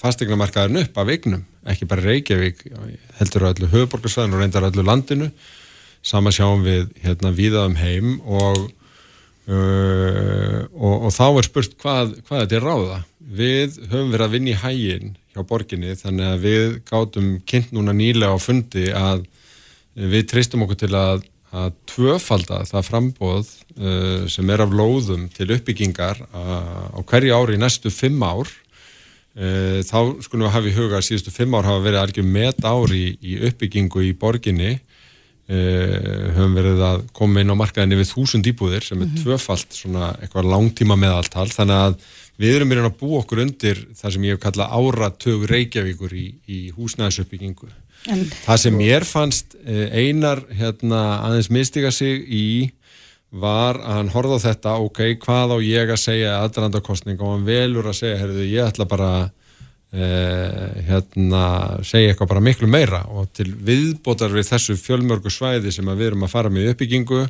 [0.00, 2.64] fastegnamarkaðurinn upp af eignum, ekki bara Reykjavík,
[3.20, 5.28] heldur öllu höfuborgarsvæðinu og reyndar öllu landinu.
[6.06, 8.66] Sama sjáum við hérna viðaðum heim og,
[9.46, 12.98] og þá er spurt hvað, hvað þetta er ráða.
[13.36, 17.94] Við höfum verið að vinna í hægin hjá borginni þannig að við gátum kynnt núna
[17.96, 19.26] nýlega á fundi að
[19.96, 21.24] við treystum okkur til að,
[21.56, 27.56] að tvöfalda það frambóð uh, sem er af lóðum til uppbyggingar uh, á hverju ári
[27.56, 28.48] í næstu fimm ár.
[29.36, 32.64] Uh, þá skulum við hafa í huga að síðustu fimm ár hafa verið algjör met
[32.64, 34.78] ári í uppbyggingu í borginni
[35.50, 40.12] uh, höfum verið að koma inn á markaðinni við þúsund íbúðir sem er tvöfalt svona
[40.20, 41.48] eitthvað langtíma meðaltal.
[41.52, 41.98] Þannig að
[42.42, 46.26] við erum byrjun að búa okkur undir það sem ég hef kallað áratög Reykjavíkur í,
[46.46, 47.70] í húsnæðisuppbyggingu.
[48.06, 52.46] Það sem mér fannst eh, einar hérna, aðeins mistiga sig í
[53.36, 57.48] var að hann horfði á þetta, ok, hvað á ég að segja aðrandakostning og hann
[57.48, 59.10] velur að segja, herruðu, ég ætla bara
[59.92, 61.44] hérna
[61.86, 66.26] segja eitthvað bara miklu meira og til viðbótar við þessu fjölmörgu svæði sem við erum
[66.26, 67.20] að fara með uppbyggingu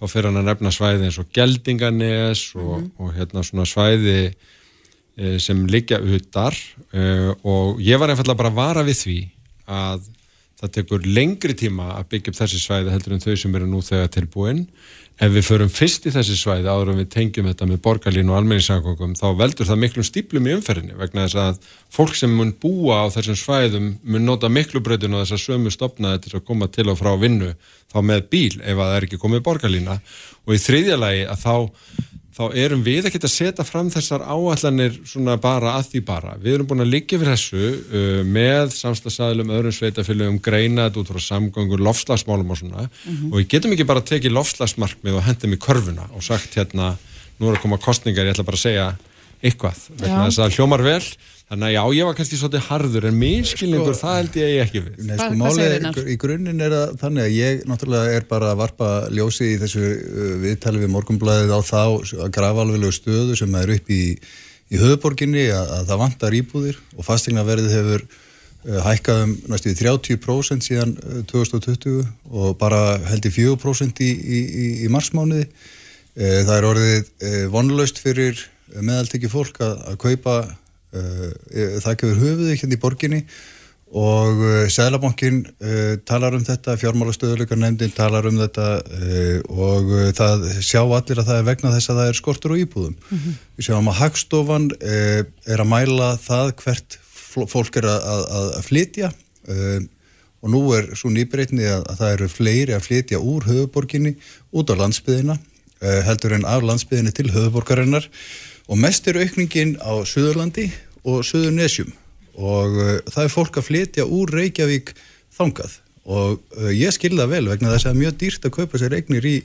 [0.00, 5.36] þá fyrir hann að nefna svæði eins og Geldinganes og, og hérna svona svæði eh,
[5.42, 6.56] sem liggja utar.
[6.96, 9.18] Eh, og ég var einfallega bara að vara við því
[9.70, 10.08] að
[10.60, 13.80] það tekur lengri tíma að byggja upp þessi svæði heldur en þau sem eru nú
[13.84, 14.66] þegar tilbúin.
[15.20, 18.38] Ef við förum fyrst í þessi svæði áður en við tengjum þetta með borgarlínu og
[18.38, 21.58] almenningssangongum þá veldur það miklum stíplum í umferðinni vegna þess að
[21.92, 25.72] fólk sem mun búa á þessum svæðum mun nota miklu breytun og þess að sömu
[25.74, 27.52] stopnaði til að koma til og frá vinnu
[27.92, 29.98] þá með bíl ef að það er ekki komið borgarlína.
[30.48, 31.54] Og í þriðja lagi að þá
[32.40, 36.36] þá erum við ekkert að setja fram þessar áallanir svona bara að því bara.
[36.40, 41.12] Við erum búin að liggja fyrir þessu uh, með samstagsæðilum, öðrum sveitafélögum, greina þetta út
[41.12, 42.86] frá samgöngur, lofslagsmálum og svona
[43.30, 46.94] og við getum ekki bara að tekið lofslagsmarkmið og hendum í körfuna og sagt hérna,
[47.40, 48.88] nú er að koma kostningar, ég ætla bara að segja
[49.40, 51.04] eitthvað, vegna þess að það hljómar vel.
[51.50, 54.98] Þannig að já, ég var kannski svolítið harður en miskilningur, það held ég ekki við.
[55.08, 58.90] Nei, sko, málið í grunninn er það þannig að ég náttúrulega er bara að varpa
[59.10, 63.72] ljósi í þessu uh, viðtali við morgunblæðið á þá að grafa alveglegu stöðu sem er
[63.74, 64.04] upp í,
[64.70, 69.80] í höfuborginni að, að það vantar íbúðir og fastegnaverðið hefur uh, hækkað um næstu í
[69.82, 74.40] 30% síðan uh, 2020 og bara held í 4% í, í,
[74.86, 74.94] í.
[76.14, 78.38] Uh, það er orðið uh, vonlaust fyrir
[78.78, 81.30] meðaltekki fólk að, að kaupa uh,
[81.80, 83.20] það ekki verið höfuði hérna í borginni
[83.90, 90.44] og uh, Sæðlabankin uh, talar um þetta, fjármálastöðuleikar nefndin talar um þetta uh, og það
[90.62, 92.94] sjá allir að það er vegna þess að það er skortur á íbúðum.
[93.58, 97.00] Við sjáum að Hagstofan er að mæla það hvert
[97.50, 99.80] fólk er að, að, að- flytja uh,
[100.40, 104.14] og nú er svo nýbreytni að, að það eru fleiri að flytja úr höfuborginni
[104.56, 105.34] út á landsbyðina
[106.06, 108.06] heldur en af landsbyðinni til höfuborgarinnar
[108.70, 110.68] og mest er aukningin á Suðurlandi
[111.02, 111.90] og Suðurnesjum.
[112.38, 114.94] Og uh, það er fólk að flytja úr Reykjavík
[115.34, 115.74] þangað.
[116.10, 118.96] Og uh, ég skilða vel vegna þess að það er mjög dýrt að kaupa sér
[119.00, 119.36] eignir í,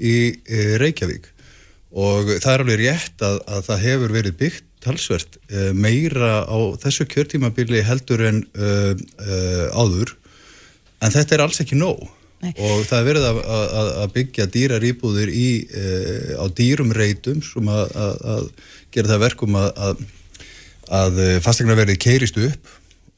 [0.00, 1.28] í, í Reykjavík.
[1.92, 6.58] Og það er alveg rétt að, að það hefur verið byggt talsvert uh, meira á
[6.82, 10.16] þessu kjörtímabili heldur en uh, uh, áður.
[11.02, 12.08] En þetta er alls ekki nóg
[12.42, 12.52] Nei.
[12.58, 17.42] og það er verið að, að, að byggja dýrar íbúðir í, uh, á dýrum reytum
[17.46, 17.92] sem að,
[18.34, 18.48] að,
[18.92, 20.00] gera það verkum að, að,
[20.98, 22.72] að fastegna verið keirist upp.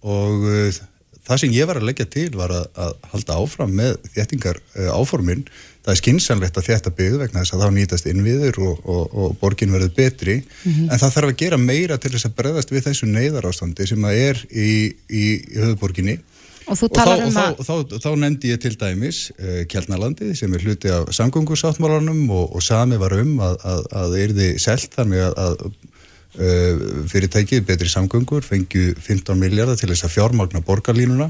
[0.05, 0.83] Og uh,
[1.25, 4.91] það sem ég var að leggja til var að, að halda áfram með þéttingar uh,
[4.93, 5.47] áformin.
[5.85, 9.35] Það er skinsanlegt að þétta byggð vegna þess að þá nýtast innviður og, og, og
[9.41, 10.37] borgin verður betri.
[10.69, 14.21] En það þarf að gera meira til þess að bregðast við þessu neyðarástandi sem að
[14.29, 14.71] er í,
[15.09, 16.21] í, í höfuborginni
[16.65, 20.31] Og og þá, talar og um þá, þá, þá nefndi ég til dæmis uh, Kjeldnalandið
[20.39, 24.97] sem er hluti af samgöngusáttmálanum og, og sami var um að, að, að yrði selt
[24.97, 31.29] þannig að, að uh, fyrirtækið betri samgöngur fengju 15 miljardar til þess að fjármagna borgarlínuna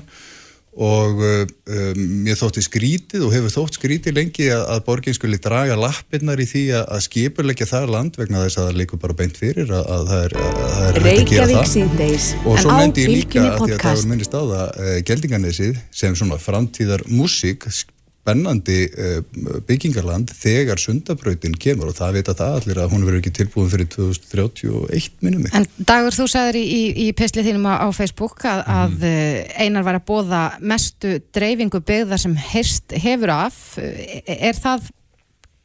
[0.74, 5.76] og um, mér þótti skrítið og hefur þótt skrítið lengi að, að borgin skuli draga
[5.78, 9.38] lappirnar í því að, að skipurleggja það land vegna þess að það líkur bara beint
[9.38, 11.70] fyrir að, að það er, er hægt að gera það.
[11.74, 14.64] síðdeis og en svo nefndi ég líka að því að það var minnist á það
[14.66, 17.68] uh, Geldinganesið sem svona framtíðar músík
[18.24, 19.18] spennandi uh,
[19.68, 23.90] byggingarland þegar sundabrautin kemur og það vita það allir að hún verður ekki tilbúin fyrir
[23.92, 28.46] 2031 minnum mig En Dagur, þú sagðir í, í, í pislið þínum á, á Facebook
[28.48, 33.60] að, að eh, Einar var að bóða mestu dreifingu byggða sem heyrst hefur af.
[33.78, 34.88] Eh, Er það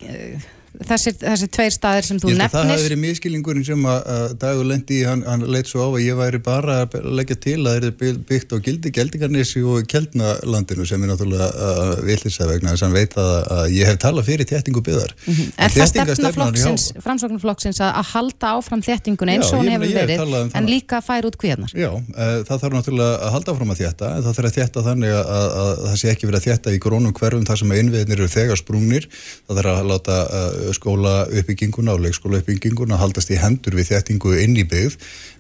[0.03, 0.47] eh,
[0.88, 2.84] þessir, þessir tveir staðir sem þú að það nefnir?
[2.86, 6.19] verið miskilningurinn sem að, að Dagur lendi í, hann, hann leitt svo á að ég
[6.19, 11.03] væri bara að leggja til að það er byggt á gildi Geldingarnesi og Keldnalandinu sem
[11.03, 14.30] er náttúrulega uh, villis að vegna þess að hann veit að, að ég hef talað
[14.30, 15.15] fyrir þéttingu byggðar.
[15.25, 15.51] Mhm.
[15.59, 20.23] Er það stefna flokksins, framsóknarflokksins að, að halda áfram þéttingun eins og ég hefur verið,
[20.39, 21.75] um en líka færa út kvíðarnar?
[21.75, 24.86] Já, uh, það þarf náttúrulega að halda áfram að þétta en það þarf að þétta
[24.88, 27.75] þannig að, að, að það sé ekki verið að þétta í grónum hverfum þar sem
[27.80, 33.32] innviðinir eru þegar sprungnir það þarf að láta uh, skóla uppbygginguna og leikskóla uppbygginguna haldast
[33.34, 34.97] í hendur við þettingu inn í byggð.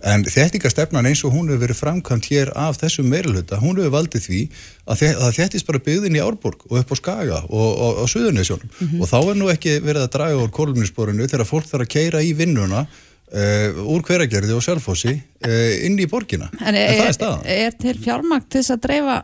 [0.09, 4.25] En þettingastefnan eins og hún hefur verið framkvæmt hér af þessum meirluta, hún hefur valdið
[4.29, 4.41] því
[4.89, 8.69] að það þettist bara byggðin í Árborg og upp á Skaga og, og, og Suðurnesjónum
[8.79, 9.01] Mhm.
[9.01, 12.21] og þá er nú ekki verið að draga úr kolumnisporinu þegar fólk þarf að keira
[12.23, 15.13] í vinnuna uh, úr hveragerði og selfossi
[15.45, 16.47] uh, inn í borgina.
[16.63, 17.45] En er, það er staðan.
[17.45, 19.17] er til fjármagn til þess að dreifa,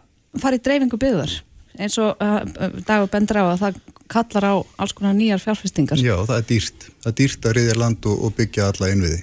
[0.43, 1.35] fara í dreifingu byggðar?
[1.75, 2.43] Eins og uh,
[2.87, 3.79] dagur bendur á að það
[4.11, 6.87] kallar á alls konar nýjar fjárfestingar Já, það er dýrt.
[7.03, 9.21] Það er dýrt að riðja land og, og byggja alla innviði.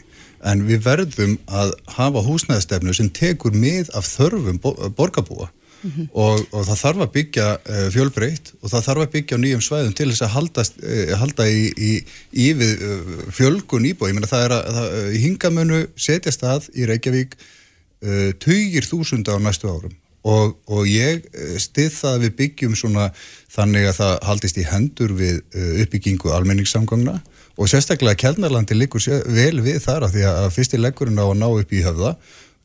[0.53, 5.53] En við verðum að hafa húsnæðastefnu sem tekur mið af þörfum bo borgarbúa
[5.83, 9.64] og, og það þarf að byggja uh, fjölbreytt og það þarf að byggja á nýjum
[9.66, 11.93] svæðum til þess að haldast, uh, halda í, í,
[12.33, 14.12] í við uh, fjölgun íbúi.
[14.12, 14.93] Ég meina það er að það,
[15.24, 21.57] hingamönu setjast að í Reykjavík uh, tugir þúsunda á næstu árum og, og ég eh,
[21.62, 23.09] stið það að við byggjum svona
[23.53, 27.18] þannig að það haldist í hendur við uh, uppbyggingu almenningssamgangna.
[27.61, 31.37] Og sérstaklega Kjellnarlandi liggur sé- vel við þar af því að fyrsti leggurinn á að
[31.43, 32.14] ná upp í höfða.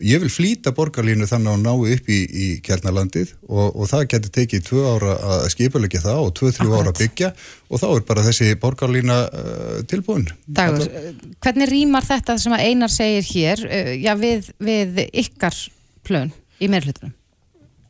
[0.06, 4.34] Ég vil flýta borgarlínu þannig að ná upp í, í Kjellnarlandið og, og það getur
[4.38, 7.32] tekið tvö ára að skipulegja það og tvö, þrjú ára að byggja.
[7.68, 10.30] Og þá er bara þessi borgarlína uh, tilbúin.
[10.46, 15.64] Dagur, eh, hvernig rýmar þetta sem að Einar segir hér uh, já, við, við ykkar
[16.06, 16.32] plön
[16.62, 17.17] í meirhlutunum?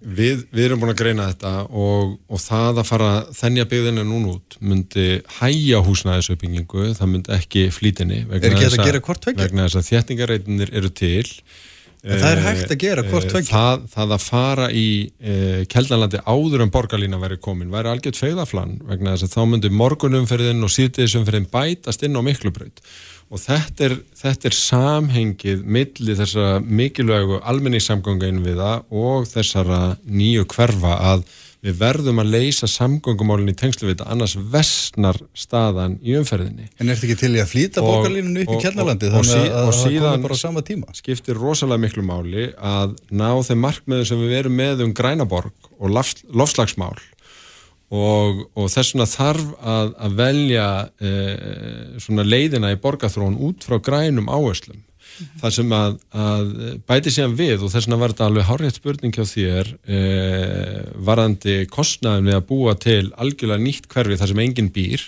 [0.07, 4.37] Við, við erum búin að greina þetta og, og það að fara þennja byggðina núna
[4.37, 5.07] út myndi
[5.41, 7.65] hæja húsnæðisuppbyggingu, það myndi ekki.
[8.37, 9.41] Er ekki hægt að?
[9.41, 11.25] Vegna þess að þéttingareitinir eru til.
[12.07, 13.51] En það er hægt að gera hvort Eh, tveggja.
[13.51, 14.87] Það, það að fara í
[15.19, 19.73] eh, Keldnalandi áður en borgarlína væri komin væri algjört feyðaflan vegna þess að þá myndi
[19.75, 22.79] morgunumferðin og síðdegisumferðin bætast inn á miklubraut
[23.31, 30.93] og þetta er, þetta er samhengið milli þessara mikilvægu almenningssamgönga innviða og þessara nýju hverfa
[31.13, 31.25] að
[31.65, 36.67] við verðum að leysa samgöngumálinn í tengslu við þetta annars vestnar staðan í umferðinni.
[36.77, 38.63] En er þetta ekki til í að flýta Og- borgarlínunu upp í og- og-
[38.93, 40.87] og þannig sí- að, að og það síðan- komi bara sama tíma?
[40.95, 45.89] skiptir rosalega miklu máli að ná þeim markmiðum sem við erum með um grænaborg og
[45.89, 46.95] loft, loftslagsmál
[47.87, 50.67] og, og þess vegna þarf að, að velja
[50.99, 51.13] e,
[52.03, 54.83] svona leiðina í borgarþrón út frá grænum áherslum.
[55.41, 56.49] Það sem að, að
[56.85, 60.01] bæti síðan við og þess vegna var þetta alveg hárrétt spurning hjá þér e,
[61.07, 65.05] varandi kostnaðin við að búa til algjörlega nýtt hverfi þar sem enginn býr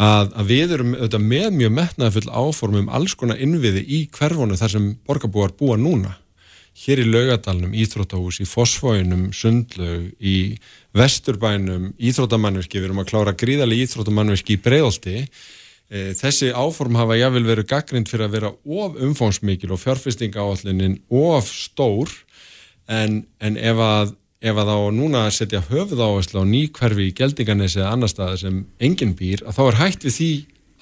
[0.00, 4.74] að, að við erum auðvitað með mjög metnaðfull áformum alls konar innviði í hverfonu þar
[4.76, 6.16] sem borgarbúar búa núna.
[6.72, 10.56] Hér í laugadalnum, íþróttahús, í fosfóinum, sundlaug, í
[10.96, 15.18] vesturbænum, íþróttamannverki, við erum að klára gríðarlega íþróttamannverki í breiðolti.
[15.92, 21.48] E, þessi áform hafa jáfnvel verið gaggrind fyrir að vera of umfóngsmikil og fjárfestingaáallunin of
[21.48, 22.12] stór
[22.88, 27.04] en, en ef að ef að þá núna að setja höfuð áherslu á ný hverfi
[27.08, 30.30] í geldinganesi eða annar staðar sem enginn býr, að þá er hægt við því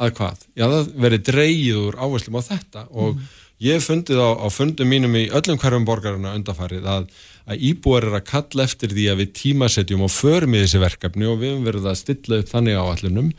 [0.00, 0.46] að hvað?
[0.56, 3.20] Já, það verið dreigið úr áherslum á þetta og
[3.61, 7.08] ég hef fundið á, á fundum mínum í öllum hverfum borgarina undarfarið að,
[7.50, 11.28] að íbúar er að kalla eftir því að við tímasetjum og förum í þessi verkefni
[11.28, 13.32] og við höfum verið að stilla upp þannig áallunum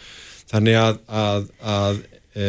[0.51, 2.01] þannig að, að, að
[2.36, 2.45] e,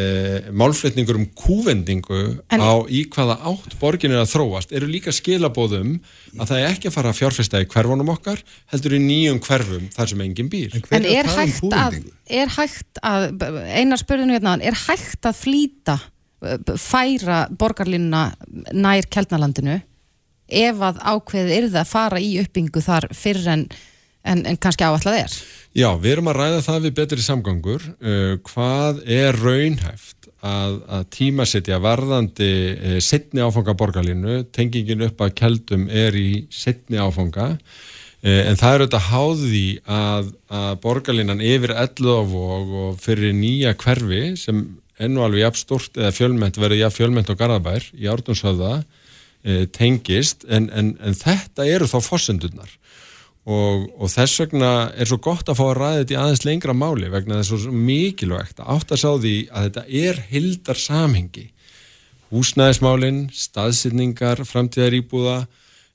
[0.51, 2.21] málflutningur um kúvendingu
[2.53, 5.97] En- á í hvaða átt borgin er að þróast eru líka skilabóðum
[6.37, 8.41] að það er ekki að fara að fjárfesta í hverfunum okkar
[8.73, 10.79] heldur í nýjum hverfum þar sem enginn býr.
[10.93, 11.99] En er hægt, að,
[12.29, 13.29] er hægt að,
[13.73, 15.99] einar spurðinu hérna, er hægt að flýta,
[16.79, 18.27] færa borgarlínuna
[18.75, 19.79] nær Kjeldnalandinu
[20.53, 23.63] ef að ákveðið yrði að fara í uppbyggingu þar fyrr en,
[24.27, 25.37] en, en kannski áallað er?
[25.73, 31.07] Já, við erum að ræða það við betri samgangur uh, hvað er raunhæft að, að
[31.15, 34.43] tímasetja varðandi uh, setni áfanga borgarlínu?
[34.53, 37.55] Tengingin upp að keldum er í setni áfanga.
[38.23, 39.65] Uh, en það er auðvitað háði
[39.97, 40.31] að,
[40.61, 44.65] að borgarlínan yfir ellu og fyrir nýja hverfi sem
[45.01, 50.45] ennu alveg jafn stort eða fjölmennt verið jafn fjölmennt og garðabær í ártunshöfða uh, tengist
[50.49, 52.77] en, en, en þetta eru þá fossendurnar
[53.43, 56.75] og, og þess vegna er svo gott að fá að ræða þetta í aðeins lengra
[56.77, 60.79] máli vegna þess að svo mikilvægt að átt að sá því að þetta er hildar
[60.79, 61.49] samhengi
[62.33, 65.35] húsnæðismálin, staðsynningar framtíðar íbúða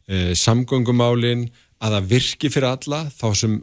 [0.06, 1.48] eh, samgöngumálin
[1.82, 3.56] að það virki fyrir alla þá sem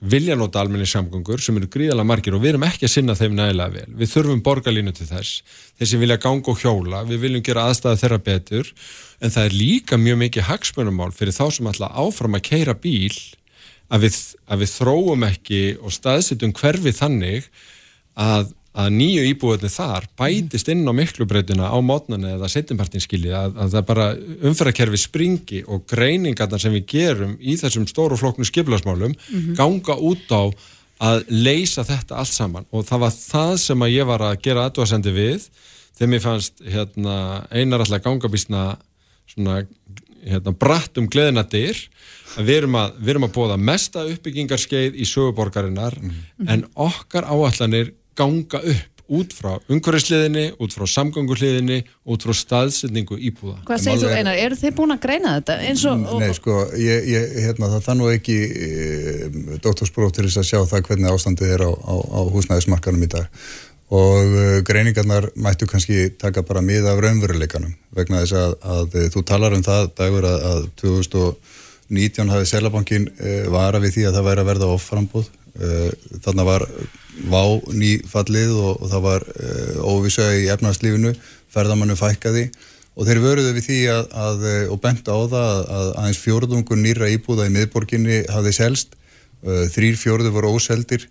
[0.00, 3.34] vilja nota almenni samgöngur sem eru gríðalega margir og við erum ekki að sinna þeim
[3.36, 3.96] nægilega vel.
[4.00, 5.42] Við þurfum borgarlínu til þess.
[5.76, 8.70] Þeir sem vilja ganga og hjóla, við viljum gera aðstæða þeirra betur
[9.20, 13.12] en það er líka mjög mikið hagsmunumál fyrir þá sem ætla áfram að keira bíl
[13.90, 14.16] að við,
[14.48, 17.50] að við þróum ekki og staðsetjum hverfi þannig
[18.16, 23.56] að, að nýju íbúðinni þar bætist inn á miklubreytina á mótnana eða setjumpartin skiljið að,
[23.64, 24.04] að það bara
[24.46, 29.56] umferðarkerfi springi og greiningarna sem við gerum í þessum stóru flóknu skiplasmálum Mhm.
[29.58, 30.42] ganga út á
[31.00, 32.66] að leysa þetta allt saman.
[32.72, 35.48] Og það var það sem að ég var að gera aðdóðasendi við
[35.98, 37.14] þegar mér fannst hérna,
[37.50, 38.76] einar alltaf gangabísna
[39.26, 39.62] svona
[40.26, 41.74] hérna, bratt um gleðina dyr.
[42.36, 45.96] Að við erum að, við erum að bóða mesta uppbyggingarskeið í söguborgarinnar
[46.46, 53.56] en okkar áallanir ganga upp út frá umhverfisliðinni, út frá samgangurliðinni, út frá staðsetningu íbúða.
[53.66, 56.04] Hvað segir þú Einar, eru þið búin að greina þetta eins og...
[56.20, 58.68] Nei, sko, ég, ég, hérna, það þannig ekki e,
[59.64, 63.42] doktorspróf til þess að sjá það hvernig ástandið er á, á, á húsnæðismarkanum í dag.
[63.90, 69.08] Og uh, greiningarnar mættu kannski taka bara miða af raunveruleikanum vegna þess að, að, að
[69.16, 74.20] þú talar um það dagur að, að 2019 hafið Selabankin uh, vara við því að
[74.20, 76.64] það væri að verða offrambúð þannig var
[77.30, 77.42] vá
[77.74, 79.24] nýfallið og, og það var
[79.82, 81.14] óvisa í efnarslífinu
[81.50, 82.46] ferðamannu fækkaði
[82.96, 87.10] og þeir vöruðu við því að, að og bent á það að aðeins fjórðungur nýra
[87.12, 88.96] íbúða í miðborginni hafði selst.
[89.40, 91.06] Þrýr fjórður voru óseldir.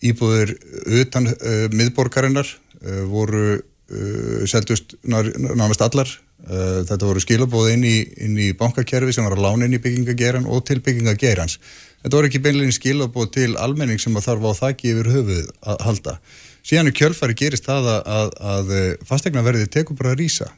[0.00, 0.54] Íbúðir
[1.00, 1.26] utan
[1.74, 2.52] miðborgarinnar
[3.10, 3.60] voru
[4.46, 6.12] seldust nánast allar.
[6.40, 7.96] Þetta voru skilabóð inn í,
[8.46, 11.58] í bankakerfi sem var að lána inn í byggingageran og til byggingagerans
[12.02, 16.16] þetta voru ekki beinlegin skilabóð til almenning sem þarf á þakki yfir höfuð að halda
[16.66, 18.74] síðan í kjölfari gerist það að, að, að
[19.08, 20.50] fastegnaverði tekur bara að rýsa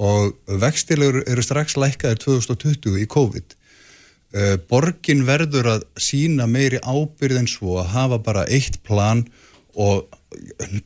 [0.00, 7.42] og vextilegur eru strax lækkaðir 2020 í COVID uh, borgin verður að sína meiri ábyrð
[7.44, 9.22] en svo að hafa bara eitt plan
[9.74, 10.06] og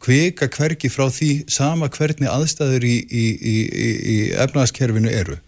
[0.03, 3.57] kvika hverki frá því sama hvernig aðstæður í, í, í,
[4.12, 5.38] í efnaðaskerfinu eru.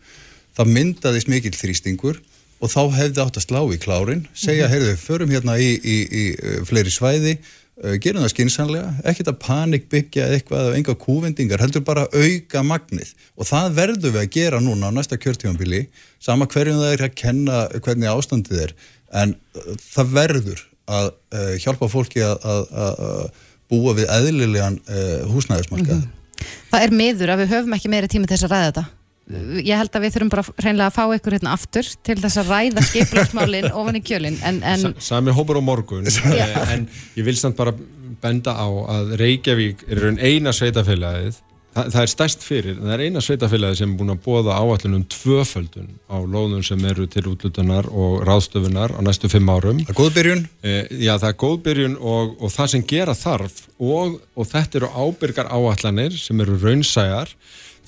[0.57, 2.21] Það myndaðist mikill þrýstingur
[2.61, 4.75] og þá hefði átt að slá í klárin, segja, mm -hmm.
[4.75, 6.25] heyrðu, förum hérna í
[6.69, 7.39] fleiri svæði,
[7.85, 13.15] uh, gerum það skinsanlega, ekkert að panikbyggja eitthvað eða enga kúvendingar, heldur bara auka magnið
[13.37, 15.87] og það verður við að gera núna á næsta kjörtímanbili,
[16.21, 18.77] sama hverjum það er að kenna hvernig ástandið er,
[19.23, 25.29] en uh, það verður að uh, hjálpa fólki að, að, að búa við eðlilegan uh,
[25.31, 26.01] húsnæðismarkað.
[26.01, 26.17] Mm -hmm.
[26.71, 28.85] Það er miður að við höfum ekki meiri tími þess að ræða þetta
[29.61, 32.51] ég held að við þurfum bara reynilega að fá ykkur hérna aftur til þess að
[32.55, 34.89] ræða skiplarsmálinn ofan í kjölinn en, en...
[34.89, 37.75] Sa, Sami hópur á morgun eh, en ég vil samt bara
[38.21, 41.39] benda á að Reykjavík er eina sveitafélagið
[41.71, 45.05] Þa, það er stærst fyrir, það er eina sveitafélagi sem er búin að bóða áallunum
[45.15, 49.79] tvöföldun á lóðum sem eru til útlutunar og ráðstöfunar á næstu fimm árum.
[49.85, 50.43] Það er góðbyrjun?
[50.67, 54.91] E, já, það er góðbyrjun og, og það sem gera þarf og, og þetta eru
[54.99, 57.37] ábyrgar áallanir sem eru raunsæjar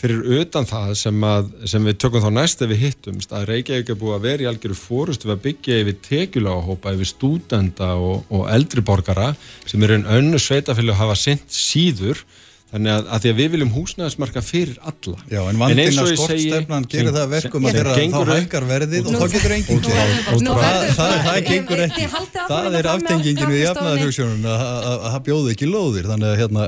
[0.03, 3.93] fyrir utan það sem, að, sem við tökum þá næst ef við hittumst að Reykjavík
[3.93, 8.25] er búið að vera í algjöru fórustu við að byggja yfir tekjuláhópa yfir stúdenda og,
[8.35, 9.33] og eldriborgara
[9.63, 12.25] sem eru en önnu sveitafélag hafa sendt síður
[12.73, 15.19] Þannig að, að því að við viljum húsnæðismarka fyrir alla.
[15.29, 19.35] Já, en vandinn að skortstefnan gerir það verkum að þeirra þá hækkar verðið og þá
[19.35, 20.95] getur enginn gerð.
[20.97, 22.07] Það gengur ekki.
[22.39, 26.09] Það er aftengingin við jafnaðarhjóksjónun að það bjóðu ekki lóðir.
[26.15, 26.65] Þannig að hérna,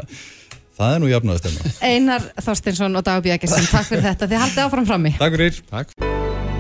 [0.79, 1.72] það er nú jafnaðarstefna.
[1.87, 4.29] Einar Þorstinsson og Dagbjörg Ekkersen, takk fyrir þetta.
[4.31, 5.14] Þið haldið áfram frammi.
[5.20, 5.59] Takk fyrir.
[5.70, 5.97] Takk.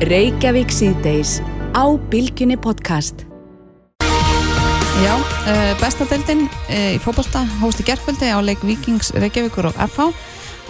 [0.04, 1.38] Reykjavík síðdeis
[1.74, 3.26] á Bilginni podcast.
[5.02, 10.06] Já, uh, bestadeildin uh, í fókbalta hósti gerðkvöldi á leik Vikings Reykjavíkur og FH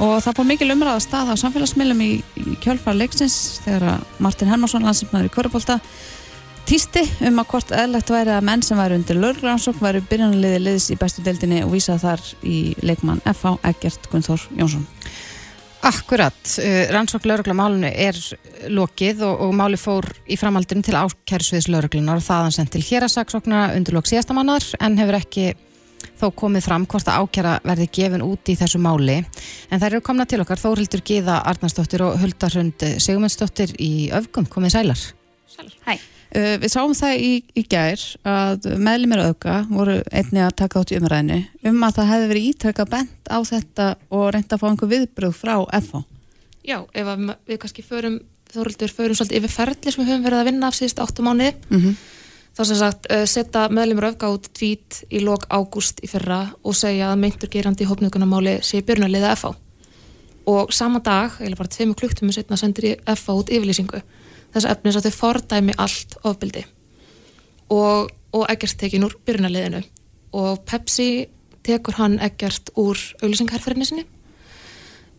[0.02, 4.82] og það fór mikil umræða stað á samfélagsmiðlum í, í kjölfar leiksins þegar Martin Hermansson,
[4.86, 5.76] landsinsmæður í kvörubólta
[6.64, 10.86] týsti um að hvort eðlegt væri að menn sem væri undir lögrannsók væri byrjanliði liðs
[10.94, 14.86] í bestu deildinni og vísað þar í leikmann FH Egert Gunnþór Jónsson.
[15.84, 18.16] Akkurat, uh, rannsók lauruglumálunu er
[18.72, 23.76] lokið og, og máli fór í framhaldinu til ákjærsviðs lauruglunar og þaðan sendt til hérasaksóknar
[23.76, 25.50] undir lok síðasta mannar en hefur ekki
[26.20, 29.20] þó komið fram hvort að ákjæra verði gefin út í þessu máli.
[29.68, 34.78] En þær eru komna til okkar Þórildur Gíða Arnarsdóttir og Huldarhund Sigmundsdóttir í öfgum, komið
[34.78, 35.06] sælar.
[35.50, 40.80] Sælar, hæ við sáum það í, í gær að meðlumir auka voru einni að taka
[40.80, 41.38] átt í umræðinu
[41.70, 45.36] um að það hefði verið ítrekka bent á þetta og reynda að fá einhver viðbröð
[45.38, 46.02] frá FH.
[46.64, 47.10] Já, ef
[47.46, 48.18] við kannski förum,
[48.50, 51.50] þórildur, förum svolítið yfir ferli sem við höfum verið að vinna af síðust áttum mánu
[51.52, 51.94] mm -hmm.
[52.56, 56.74] þá sem sagt uh, setja meðlumir auka út tvít í lok ágúst í fyrra og
[56.74, 59.54] segja að meintur gerandi í hópnugunamáli sé björnulegða FH
[60.46, 64.02] og sama dag, eða bara tveimu klukktum setna sendir FH út yfirlýsingu
[64.54, 66.64] þess efnis að þau fordæmi allt ofbildi
[67.72, 69.82] og, og Eggert tekin úr byrjunarliðinu.
[70.34, 71.26] Og Pepsi
[71.64, 74.04] tekur hann Eggert úr auðlýsingarferðinni sinni.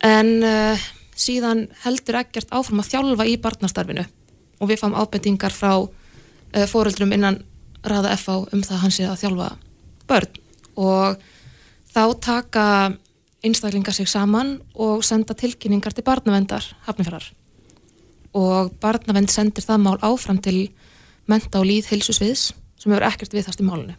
[0.05, 4.05] En uh, síðan heldur Eggert áfram að þjálfa í barnastarfinu.
[4.61, 7.41] Og við fáum ábendingar frá uh, fóreldrum innan
[7.85, 9.49] ræða FA um það hann sé að þjálfa
[10.09, 10.43] börn.
[10.75, 11.25] Og
[11.95, 12.67] þá taka
[13.45, 17.31] einstaklingar sig saman og senda tilkynningar til barnavendar hafnifjörðar
[18.35, 20.69] og barnavend sendir það mál áfram til
[21.31, 23.95] menta og líðhilsusviðs sem hefur ekkert við þast í málunni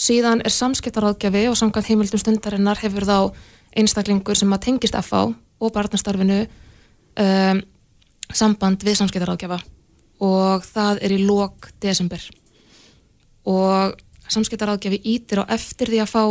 [0.00, 3.16] síðan er samskiptaráðgjafi og samkvæmt heimildum stundarinnar hefur þá
[3.76, 6.40] einstaklingur sem að tengist FH og barnastarfinu
[7.20, 7.62] um,
[8.32, 9.60] samband við samskiptaráðgjafa
[10.24, 12.22] og það er í lok desember.
[13.48, 13.96] Og
[14.30, 16.24] samskiptaráðgjafi ítir á eftir því að fá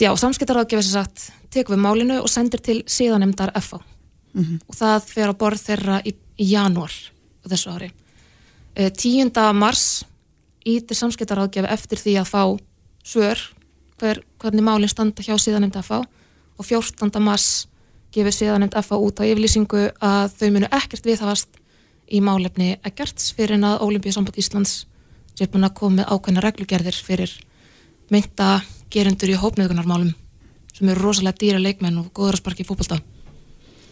[0.00, 3.54] já, samskiptaráðgjafi sem sagt tekur við málinu og sendir til síðanemdar
[4.36, 4.58] FH Mhm.
[4.68, 6.92] og það fer á borð þeirra í, í janúar
[7.48, 7.90] þessu ári.
[8.74, 9.52] Eh, 10.
[9.54, 10.04] mars
[10.66, 12.58] ítir samskiptaráðgjafi eftir því að fá
[13.04, 13.38] svör
[13.98, 16.04] hver, hvernig málinn standa hjá síðanemnd FH
[16.58, 17.20] og 14.
[17.22, 17.66] mars
[18.12, 21.48] gefur síðanemnd FH út á yfirlýsingu að þau munu ekkert viðhafast
[22.12, 24.84] í málefni ekkerts fyrir en að Ólimpíusamband Íslands
[25.34, 27.32] sé búin að koma með ákveðna reglugerðir fyrir
[28.10, 30.14] mynda gerendur í hópnöðgunarmálum
[30.74, 32.66] sem eru rosalega dýra leikmenn og góður að sparki í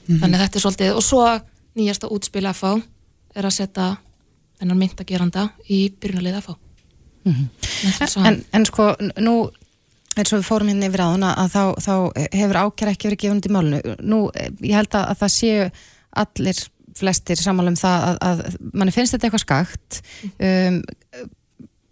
[0.05, 1.25] fótbolta þannig að þetta er svolítið og svo
[1.75, 2.75] nýjasta útspil FH
[3.35, 3.89] er að setja
[4.61, 6.61] þennan myndageranda í byrjunarlið FH
[7.25, 7.49] Mhm.
[8.29, 9.35] En, en sko, nú
[10.15, 11.95] eins og við fórum hérna yfir hana að þá, þá
[12.37, 14.19] hefur ákjær ekki verið gefund í málunu nú,
[14.61, 15.71] ég held að, að það séu
[16.25, 16.61] allir
[16.95, 20.03] flestir sammála um það að, að manni finnst þetta eitthvað skakt.
[20.39, 20.79] Um,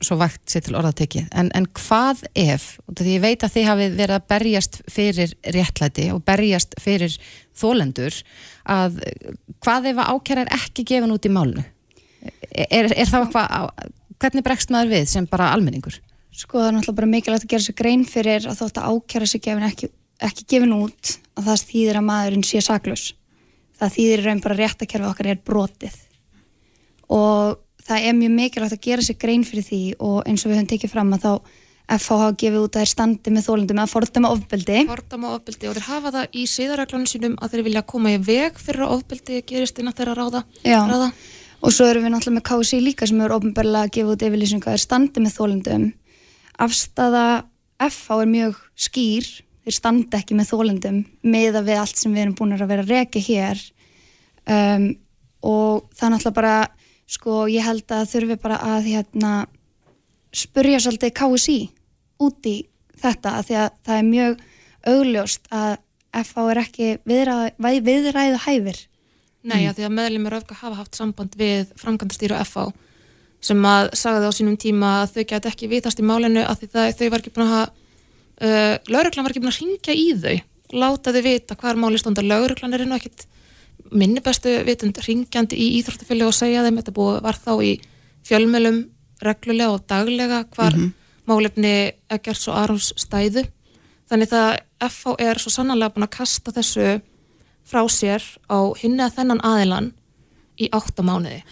[0.02, 3.68] svo vægt sér til orðatekið en, en hvað ef, af því ég veit að þið
[3.70, 7.18] hafið verið að berjast fyrir réttlæti og berjast fyrir
[7.58, 8.20] þólendur
[8.70, 9.02] að
[9.62, 11.66] hvað ef að ákjær er ekki gefin út í málunu
[12.52, 13.92] er, er þá eitthvað
[14.22, 16.00] hvernig bregst maður við sem bara almenningur
[16.32, 19.26] Sko það er náttúrulega bara mikilvægt að gera sér grein fyrir að þótt að ákjara
[19.28, 19.88] sér gefin ekki,
[20.24, 23.04] ekki gefin út að það þýðir að maðurinn sé saklaus.
[23.76, 25.98] Það þýðir raun bara réttakerfi okkar er brotið.
[27.12, 30.58] Og það er mjög mikilvægt að gera sér grein fyrir því og eins og við
[30.60, 31.32] höfum tekið fram að þá
[31.92, 34.82] FH hafa gefið út að þeir standi með þólundum að fordama ofbeldi.
[34.88, 38.60] Fordama ofbeldi og þeir hafa það í síðarreglunum sínum að þeir vilja koma í veg
[38.62, 40.44] fyrir að ofbeldi gerist innan þeirra ráða.
[40.62, 41.10] Já, ráða.
[41.60, 44.70] og svo erum við náttúrulega með KSI líka sem eru ofnbörlega að gefa út yfirlýsingu
[44.70, 45.88] að þeir standi með þólundum.
[46.62, 47.26] Afstafa
[47.82, 49.28] FH er mjög skýr,
[49.66, 52.94] þeir standi ekki með þólundum meða við allt sem við erum búin að vera að
[52.94, 53.60] reka hér
[54.46, 54.86] um,
[55.42, 56.56] og það er náttúrulega bara,
[57.12, 59.32] sko, ég held að þurfi bara að hérna
[60.32, 61.58] spurja svolítið KSI
[62.22, 62.56] út í
[63.02, 64.46] þetta af því að það er mjög
[64.92, 65.74] augljóst að
[66.22, 68.80] FH er ekki viðræðu, viðræðu hæfir
[69.42, 69.74] Nei, mm.
[69.74, 72.68] því að meðlumir öfka hafa haft samband við framkvæmdastýru FH
[73.42, 76.92] sem að sagði á sínum tíma að þau gæti ekki vitast í málinu að það,
[76.98, 77.72] þau var ekki búin að hafa
[78.46, 80.36] uh, lauruglan var ekki búin að ringja í þau
[80.82, 83.26] láta þau vita hvar máli stundar lauruglan er nú ekkit
[83.92, 87.72] minni bestu vitund ringjandi í íþróttafjölu og segja þeim þetta búið var þá í
[88.28, 88.82] fjölmjölum
[89.22, 90.92] reglulega og daglega hvar Mhm.
[91.28, 93.44] málefni Eggers og Arons stæðu
[94.10, 97.00] þannig það FH er svo sannanlega búin að kasta þessu
[97.64, 99.92] frá sér á hinni að þennan aðilan
[100.58, 101.42] í átta mánuði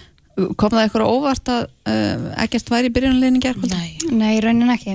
[0.57, 3.77] Kom það eitthvað óvart að uh, ekkert væri í byrjunarliðin í gerkvöldi?
[3.77, 3.99] Nei.
[4.17, 4.95] Nei, í raunin ekki.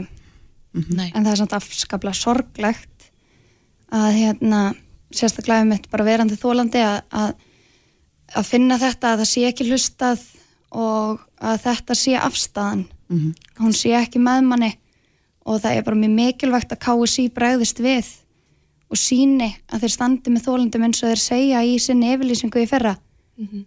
[0.73, 1.11] Nei.
[1.13, 3.09] En það er samt afskaplega sorglegt
[3.93, 4.61] að hérna,
[5.19, 7.33] sérstaklega mitt bara verandi þólandi að, að,
[8.35, 10.25] að finna þetta að það sé ekki hlustað
[10.75, 12.85] og að þetta sé afstæðan.
[13.11, 13.33] Mhm.
[13.61, 14.71] Hún sé ekki með manni
[15.45, 18.07] og það er bara mjög mikilvægt að KSI bregðist við
[18.89, 22.69] og síni að þeir standi með þólandum eins og þeir segja í sinni yfirlýsingu í
[22.69, 22.97] fyrra.
[23.37, 23.65] Mhm.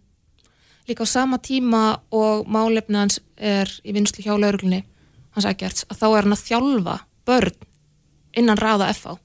[0.88, 4.84] Líka á sama tíma og málefni hans er í vinslu hjá lauruglunni
[5.36, 7.56] hans Eggerts, að þá er hann að þjálfa börn
[8.34, 9.18] innan ráða FH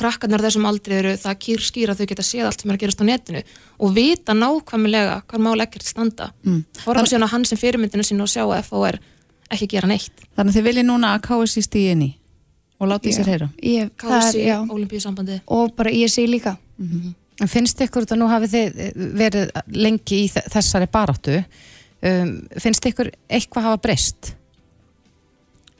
[0.00, 2.82] á þessum aldrei eru það kýr skýra að þau geta séð allt sem er að
[2.84, 3.42] gerast á netinu
[3.78, 6.64] og vita nákvæmlega hvað mál Eggerts standa Mm.
[6.86, 8.98] horfa síðan á hann sem fyrirmyndinu sín og sjá að FH er
[9.50, 12.10] ekki gera neitt Þannig að þið viljið núna að KSI stíði inn í
[12.80, 13.16] og láti Já.
[13.20, 13.48] sér heyra.
[13.60, 14.58] Ég, er, já.
[14.64, 16.56] Ólimpíusambandi Og bara ISI líka.
[16.80, 21.44] En finnst ykkur þetta, nú hafið þið verið lengi í þe- þessari baráttu,
[22.02, 24.32] um, finnst ykkur eitthvað hafa breyst?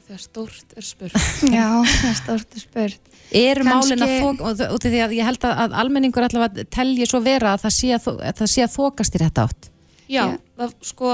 [0.07, 1.13] þegar stórt er spurt
[1.57, 3.10] Já, það er stórt að spurt.
[3.31, 6.25] Eru Kannski- málin að þóka, og út af því að ég held að, að almenningur
[6.27, 9.45] allavega telji svo vera að það sé að, að, það sé að þókast í þetta
[9.47, 9.69] átt.
[10.11, 10.23] Já,
[10.59, 11.13] það, sko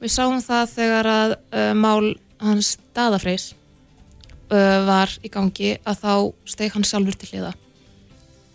[0.00, 6.12] við sáum það þegar að uh, mál hans daðafreis uh, var í gangi að þá
[6.48, 7.52] steg hann sjálfur til hliða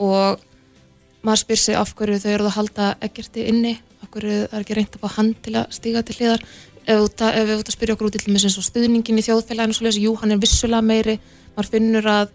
[0.02, 0.42] og
[1.22, 4.64] maður spyr sig af hverju þau eru að halda ekkerti inni, af hverju það er
[4.66, 6.46] ekki reynd að fá hann til að stiga til hliðar.
[6.82, 8.16] Ef, út að- ef við út að spyrja okkur út
[8.58, 11.20] og stuðningin í þjóðfélaginu jú, hann er vissulega meiri.
[11.56, 12.30] Maður finnur að,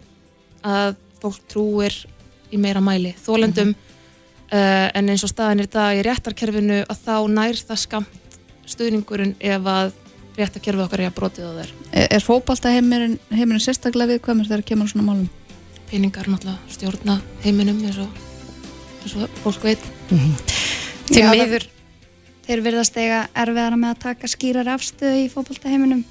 [0.65, 1.95] að fólk trúir
[2.53, 7.15] í meira mæli þólendum uh, en eins og staðin er það í réttarkerfinu að þá
[7.33, 8.37] nær það skamt
[8.67, 9.91] stuðningurinn ef að
[10.37, 14.65] réttarkerfið okkar er að brotið á þeir Er, er fótbalta heimurinn, heimurinn sérstaklega viðkvæmur þegar
[14.67, 15.29] kemur á svona málum?
[15.87, 18.21] peningar náttúrulega stjórna heiminum eins og,
[19.03, 19.83] eins og fólk veit.
[21.07, 21.67] Því miður
[22.47, 26.03] Þeir virðast eiga erfiðara með að taka skýrar afstöðu í fótboltaheiminum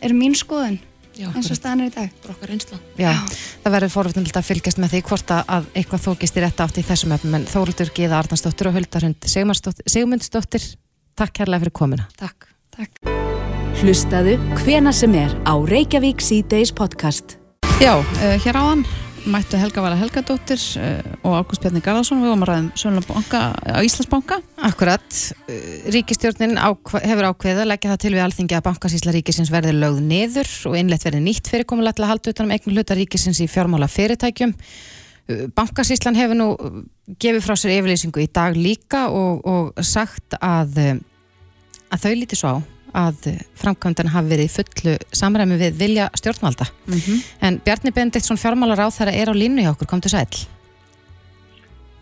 [0.00, 0.78] er mín skoðun
[1.18, 1.28] Já.
[1.34, 2.10] eins og staðan er í dag.
[2.24, 2.78] Brokkar einsla.
[2.98, 3.10] Já,
[3.64, 6.78] það verður forvitnilegt að fylgjast með því hvort að- að eitthvað þókist í rétt átt
[6.78, 9.26] í þessum öfnum en Þóruldur Gíða Arnarsdóttir og Huldarhund
[9.88, 10.76] Sigmundsdóttir,
[11.18, 12.06] takk kærlega fyrir komuna.
[12.16, 12.46] Takk.
[13.82, 17.36] Hlustaðu hvena sem er á Reykjavík C-Days podcast.
[17.78, 18.86] Já, uh, hér áðan
[19.26, 23.80] mættu Helga Vala Helgadóttir uh, og Ágúst Bjarni Garðarsson við vorum að ræðum Sönlabanka á
[23.82, 24.38] Íslandsbanka.
[24.68, 25.56] Akkurat, uh,
[25.94, 30.00] ríkistjórnin ákva, hefur ákveðið að leggja það til við alþingi að bankasísla ríkisins verði lögð
[30.12, 33.90] niður og innlegt verði nýtt fyrirkomulega til að halda utanum eigin hluta ríkisins í fjármála
[33.92, 34.54] fyrirtækjum.
[34.54, 36.48] Uh, Bankasíslan hefur nú
[37.18, 41.00] gefið frá sér yfirlýsingu í dag líka og, og sagt að,
[41.90, 46.68] að þau líti svo á að framkvæmdan hafi verið í fullu samræmi við vilja stjórnvalda.
[47.44, 50.28] En Bjarni Bendiktsson fjármálar á þeirra er á línu hjá okkur, kom til sæl.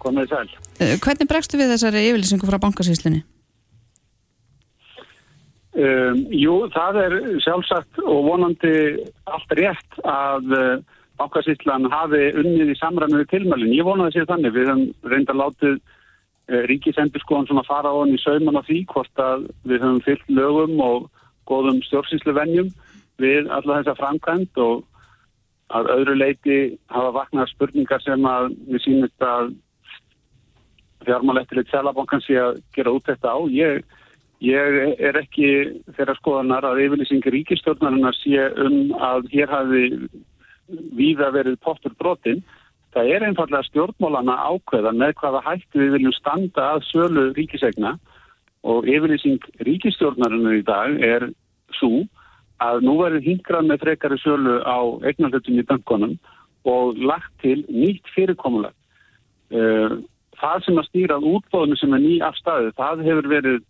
[0.02, 0.50] Komið sæl.
[0.78, 3.24] Uh, hvernig bregstu við þessari yfirlýsingu frá bankasýslunni?
[5.76, 8.76] Um, jú, það er sjálfsagt og vonandi
[9.28, 10.76] allt rétt að uh,
[11.20, 13.74] bankasýtlan hafi unnið í samræmi við tilmælinn.
[13.76, 14.54] Ég vonaði að sé þannig.
[14.54, 15.76] Við höfum reynda látið
[16.52, 20.32] uh, ríkisendurskóðan svona fara á hann í sauman á því hvort að við höfum fyllt
[20.38, 21.10] lögum og
[21.50, 22.72] góðum stjórnsýsluvenjum
[23.22, 24.84] við alla þessa framkvæmt og
[25.76, 26.58] að öðru leiti
[26.92, 29.54] hafa vaknað spurningar sem að við sínum að
[31.06, 33.38] fjármálættilegt selabankan sé að gera út þetta á.
[33.50, 33.82] Ég
[34.44, 35.48] Ég er ekki
[35.96, 39.84] þeirra skoðanar að yfirlýsingi ríkistjórnarinnar sé um að hér hafi
[40.98, 42.42] víða verið pottur brotin.
[42.96, 47.96] Það er einfallega stjórnmólana ákveða með hvaða hættu við viljum standa að sölu ríkisegna
[48.66, 51.28] og yfirlýsing ríkistjórnarinnar í dag er
[51.76, 52.06] svo
[52.64, 56.16] að nú verður hingrað með frekari sölu á eignarhlutum í bankonum
[56.66, 58.72] og lagt til nýtt fyrirkomulag.
[59.52, 60.00] Eh,
[60.36, 63.62] Það sem að stýra útbóðinu sem er ný afstæðu, það hefur verið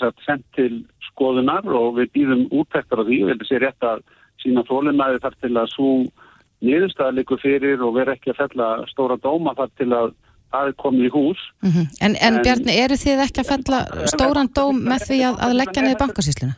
[0.00, 0.80] sagt, sendt til
[1.12, 4.02] skoðunar og við býðum úttektar á því og þetta sé rétt að
[4.42, 5.92] sína þólinnæði þar til að svo
[6.64, 10.14] niðurstaða likur fyrir og vera ekki að fella stóra dóma þar til að
[10.48, 11.42] það er komið í hús.
[11.64, 15.44] Mm en, en, En- Bjarni, eru þið ekki að fella stóran dóm með því að,
[15.44, 16.56] að leggja niður bankasýsluna?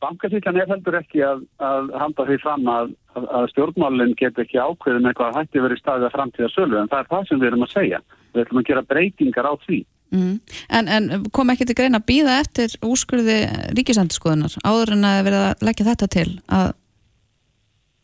[0.00, 5.08] Bankasýtlan er heldur ekki að, að handa því fram að, að, stjórnmálinn get ekki ákveðin
[5.10, 7.64] eitthvað að hætti verið staðið að framtíða sölu en það er það sem við erum
[7.66, 8.00] að segja.
[8.30, 9.80] Við ætlum að gera breytingar á því.
[10.10, 10.36] Mm.
[10.78, 13.36] En, en kom ekki til greina að býða eftir úrskurði
[13.78, 16.72] ríkisendurskoðunar áður en að verða að leggja þetta til að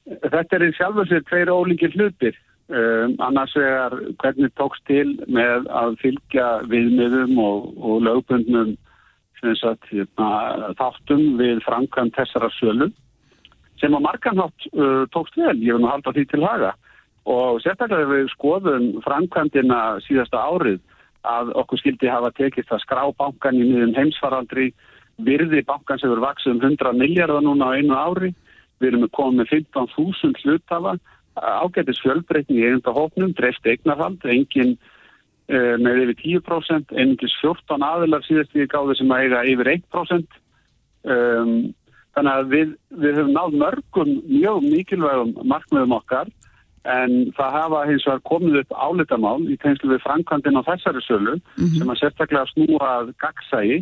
[0.06, 2.36] Þetta er í sjálfur sér tveir ólíkir hlutir.
[2.66, 8.72] Um, annars vegar hvernig tókst til með að fylgja viðmiðum og, og lögbundnum
[9.60, 12.88] sagt, hérna, þáttum við framkvæm þessara sölu
[13.78, 16.72] sem á marganhátt uh, tókst vel, ég vil nú halda því til haga
[17.30, 20.80] og sérstaklega við skoðum framkvæmdina síðasta árið
[21.26, 24.72] að okkur skildi hafa tekist að skrá bankan í miðum heimsfaraldri
[25.26, 28.32] virði bankan sem verður vaksið um 100 miljardar núna á einu ári
[28.80, 30.96] við erum komið með 15.000 hlutafa
[31.36, 38.24] ágætis fjölbreytni í einhverja hóknum, dreift eignarhald, engin uh, með yfir 10%, einungis 14 aðilar
[38.26, 40.40] síðast við gáðu sem að eiga yfir 1%.
[41.06, 41.52] Um,
[42.16, 46.32] þannig að við, við höfum náð mörgum mjög mikilvægum markmiðum okkar
[46.86, 51.34] en það hafa hins vegar komið upp álitamál í tegnslu við framkvæmdinn á þessari sölu
[51.58, 53.78] sem að sérstaklega snúa að gagsægi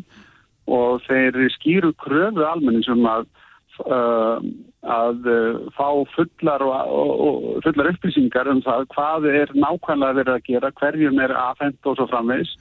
[0.72, 3.43] og þeir skýru kröfu almenning sem að uh,
[3.84, 10.34] að uh, fá fullar, og, og, og, fullar upplýsingar um það hvað er nákvæmlega verið
[10.34, 12.52] að gera, hverjum er afhent og svo framvegs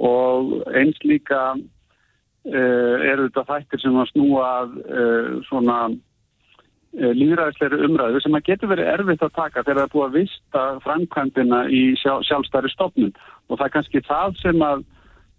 [0.00, 8.22] og eins líka uh, eru þetta þættir sem að snúa uh, svona uh, líðræðisleiri umræðu
[8.24, 11.82] sem að getur verið erfitt að taka þegar það er búið að vista framkvæmdina í
[12.00, 13.12] sjálf, sjálfstæri stofnun.
[13.50, 14.86] Og það er kannski það sem að,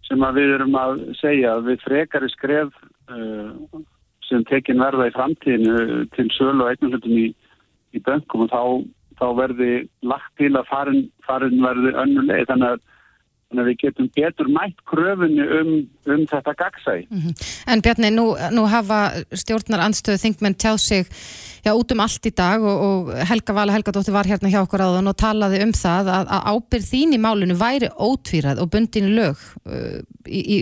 [0.09, 2.75] sem að við erum að segja við frekari skref
[3.09, 3.81] uh,
[4.32, 7.27] sem tekin verða í framtíðinu til sölu og eignarhlutum í,
[7.95, 8.63] í bönkum og þá,
[9.19, 9.71] þá verði
[10.07, 12.86] lagt til að farin, farin verði önnuleg þannig að,
[13.51, 15.71] þannig að við getum betur mætt kröfunni um,
[16.07, 17.01] um þetta gagsæi.
[17.67, 18.99] En Bjarni, nú, nú hafa
[19.35, 21.09] stjórnar andstöðu þingmenn tjáð sig
[21.65, 24.86] já, út um allt í dag og, og Helga Vala Helgadóttir var hérna hjá okkur
[24.86, 29.11] áðan og talaði um það að, að ábyrð þín í málinu væri ótvírað og bundin
[29.17, 30.59] lög uh, í, í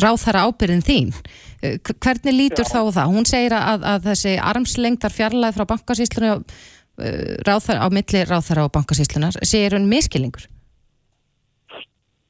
[0.00, 1.14] ráðhara ábyrðin þín.
[1.60, 3.14] Uh, hvernig lítur þá á það?
[3.14, 9.42] Hún segir að, að þessi armslengdar fjarlæð frá bankasýslunum uh, á milli ráðhara og bankasýslunar
[9.44, 10.48] segir hún miskilingur.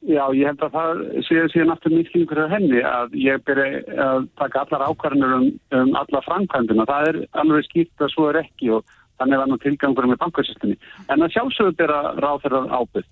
[0.07, 4.29] Já, ég held að það sé síðan aftur misklingur af henni að ég byrja að
[4.39, 6.87] taka allar ákvarðanir um, um alla framkvæmdina.
[6.87, 10.77] Það er alveg skýrt að svo er ekki og þannig var nú tilgangur með bankasystemni.
[11.11, 13.09] En að sjálfsögur byrja ráð þeirra ábyrð.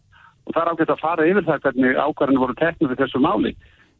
[0.46, 3.52] Og það er ágætt að fara yfir það hvernig ákvarðanir voru teknið fyrir þessu máli.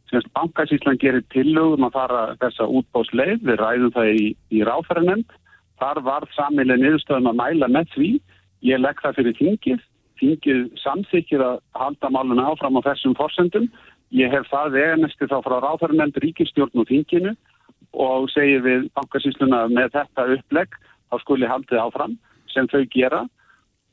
[0.07, 5.35] Semst bankasýslan gerir tillögum að fara þessa útbásleið, við ræðum það í, í ráðferðanemnd
[5.81, 8.11] þar var samileg niðurstöðum að mæla með því
[8.71, 9.83] ég legg það fyrir þingið
[10.21, 13.69] þingið samþykir að halda máluna áfram á þessum forsendum.
[14.15, 17.33] Ég hef það veganesti þá frá ráðhverjumend ríkistjórn og þinginu
[17.97, 20.77] og segir við bankasýsluna með þetta upplegg
[21.09, 22.17] þá skuli haldið áfram
[22.53, 23.25] sem þau gera.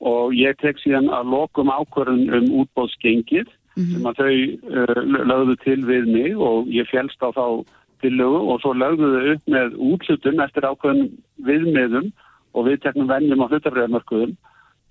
[0.05, 4.99] Og ég tek síðan að lokum ákvörðun um útbóðsgengið sem að þau uh,
[5.31, 7.65] lögðu til við mig og ég félst á þá
[8.05, 11.09] tillögu og svo lögðu þau upp með útlutun eftir ákvörðun
[11.47, 12.11] viðmiðum
[12.55, 14.35] og viðteknum vennjum á hlutabriðarmörkuðum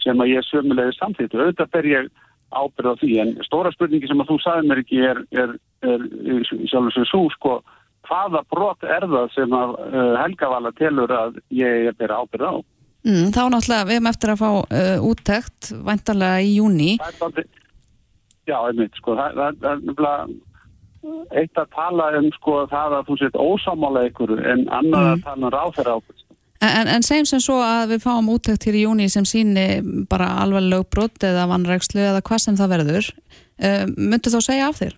[0.03, 1.39] sem að ég sömulegði samþýttu.
[1.39, 2.11] Auðvitað ber ég
[2.53, 5.55] ábyrð á því en stóra spurningi sem að þú sagði mér ekki er, er,
[5.87, 6.05] er
[6.69, 7.55] sjálf og svo sko
[8.07, 12.55] hvaða brot er það sem að uh, Helgavala telur að ég er bera ábyrð á?
[13.03, 16.91] Mm, þá náttúrulega við hefum eftir að fá uh, úttekt vantarlega í júni.
[17.19, 17.43] Það
[18.47, 20.17] já, einmitt, sko, það, það, það nefnilega
[21.35, 25.47] eitt að tala um sko það að þú sett ósámála ykkur en annað að tala
[25.47, 26.22] um ráðferða ábyrð.
[26.63, 29.67] En, en segjum sem svo að við fáum úttekt hér í júni sem síni
[30.09, 33.09] bara alveg lögbrot eða vannrækslu eða hvað sem það verður.
[33.59, 34.93] Uh, Myndu þá segja af þér?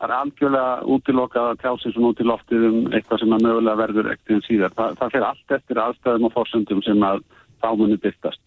[0.00, 3.46] Það er algjörlega útilokað að tjá sig svona út í loftið um eitthvað sem að
[3.46, 4.76] mögulega verður ekkert en síðar.
[4.76, 7.24] Það, það fyrir allt eftir aðstæðum og fórsöndum sem að
[7.62, 8.40] þámunni byrtast.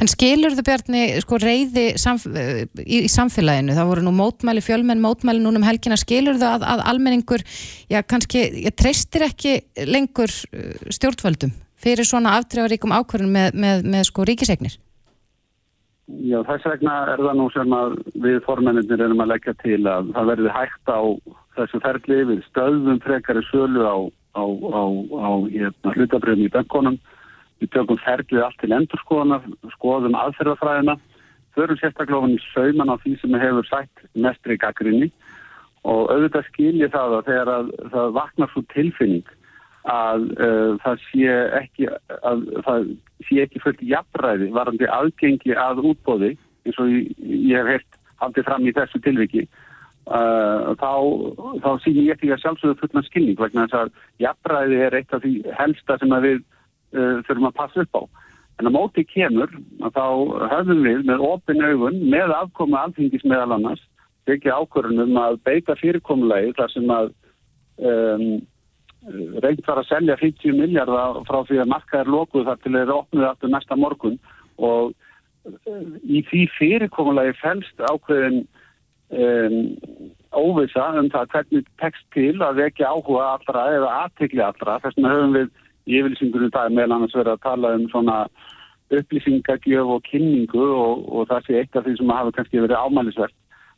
[0.00, 5.02] En skilur þau Bjarni sko reyði samf í, í samfélaginu, það voru nú mótmæli fjölmenn
[5.04, 7.44] mótmæli núna um helgina, skilur þau að, að almenningur,
[7.92, 14.08] já kannski ég treystir ekki lengur uh, stjórnvöldum fyrir svona aftrjáríkum ákvörðum með, með, með
[14.08, 14.78] sko ríkisegnir?
[16.06, 20.12] Já, þess vegna er það nú sem að við formennir erum að leggja til að
[20.14, 21.00] það verði hægt á
[21.58, 22.18] þessu ferli.
[22.30, 23.96] Við stöðum frekari sölu á,
[24.38, 24.82] á, á,
[25.18, 26.98] á hérna, hlutabröðum í böngunum
[27.62, 29.46] Við tökum ferlið allt til endurskoðanar,
[29.76, 30.96] skoðum aðferðafræðina,
[31.56, 35.08] förum sérstaklega ofan í sauman á því sem hefur sætt mestri gaggrinni
[35.86, 39.34] og auðvitað skilji það að þegar að, það vaknar svo tilfinning
[39.86, 41.86] að uh, það sé ekki,
[43.44, 46.32] ekki fullt jafnræði varandi aðgengi að útbóði
[46.66, 49.46] eins og ég, ég hef heilt haldið fram í þessu tilviki.
[50.06, 50.92] Uh, þá,
[51.62, 55.22] þá sýnir ég ekki að sjálfsögðu fullna skilning vegna þess að jafnræði er eitt af
[55.24, 56.44] því helsta sem að við
[57.00, 58.02] uh, þurfum að passa upp á.
[58.56, 59.52] En að móti kemur
[59.84, 60.06] að þá
[60.54, 63.84] höfum við með opin augun með afkomu alþingis meðal annars
[64.32, 67.10] ekki ákvörðunum að beita fyrirkomulegi þar sem að
[67.78, 68.28] um,
[69.44, 72.82] reynd var að selja 50 miljardar frá því að marka er lokuð þar til þeir
[72.82, 74.18] eru opnuð aftur næsta morgun
[74.56, 74.94] og
[75.46, 78.42] uh, í því fyrirkomulegi fælst ákveðin
[79.14, 79.60] um,
[80.34, 85.14] óvisa um það hvernig tekst til að vekja áhuga allra eða aðtikli allra þess vegna
[85.14, 85.54] höfum við
[85.86, 88.18] í yfirlýsingunum það er meðal annars verið að tala um svona
[88.96, 93.34] upplýsingagjöf og kynningu og, og það sé eitt af því sem hafa kannski verið ámælisvert.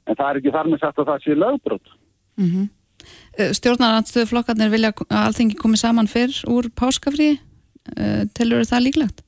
[0.08, 1.94] En það er ekki þar með sagt að það sé lögbrot.
[2.40, 2.66] Mm -hmm.
[3.58, 7.38] Stjórnarandstöðu flokkarnir vilja að allþingi komi saman fyrr úr páskafrí.
[8.36, 9.22] Telur það líklegt?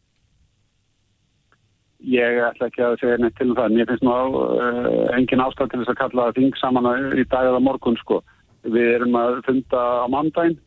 [2.01, 3.73] Ég ætla ekki að segja neitt til um það.
[3.77, 7.44] Mér finnst nú á, uh, engin ástæð til þess að kalla þing saman í dag
[7.44, 8.23] eða morgun sko.
[8.65, 10.59] Við erum að funda á mandaginn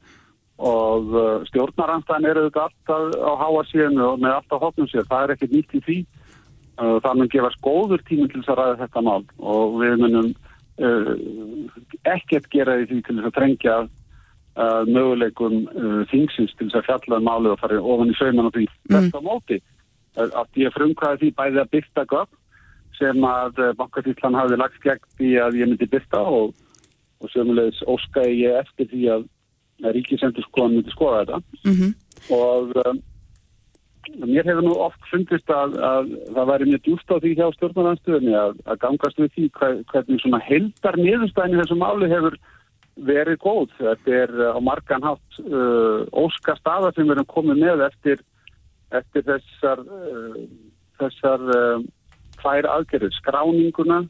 [0.61, 5.09] og uh, stjórnaranstæðin eru þetta alltaf á háa síðan og með alltaf hóknum síðan.
[5.09, 5.97] Það er ekkert nýtt í því.
[6.73, 10.29] Uh, það mun gefa skóður tíminn til þess að ræða þetta mál og við munum
[10.77, 11.11] uh,
[12.13, 13.81] ekkert gera því til þess að trengja
[14.53, 15.63] möguleikum
[16.11, 18.67] þingsins til þess að fjalla um málið og fara ofan í sauman og því.
[18.69, 18.91] Mm.
[18.93, 19.57] Þetta á móti
[20.13, 22.37] að ég frumkvæði því bæði að byrta gögn
[22.99, 26.53] sem að bankafíslan hafi lagt gegn því að ég myndi byrta og,
[27.17, 29.25] og sömulegis óskæði ég eftir því að
[29.81, 31.91] ríkisendur skoðan myndi skoða þetta Mm -hmm.
[32.35, 33.01] og um,
[34.27, 38.35] mér hefur nú oft fundist að, að það væri mjög djúst á því hjá stjórnarnarstöðinni
[38.35, 42.37] að, að gangast við því hver, hvernig svona heldar niðurstæðin í þessu máli hefur
[42.95, 43.69] verið góð.
[43.79, 48.21] Þetta er á margan hátt uh, óska staða sem við erum komið með eftir,
[48.91, 50.43] eftir þessar, uh,
[51.01, 51.79] þessar uh,
[52.41, 54.03] tvær aðgerðir, skráninguna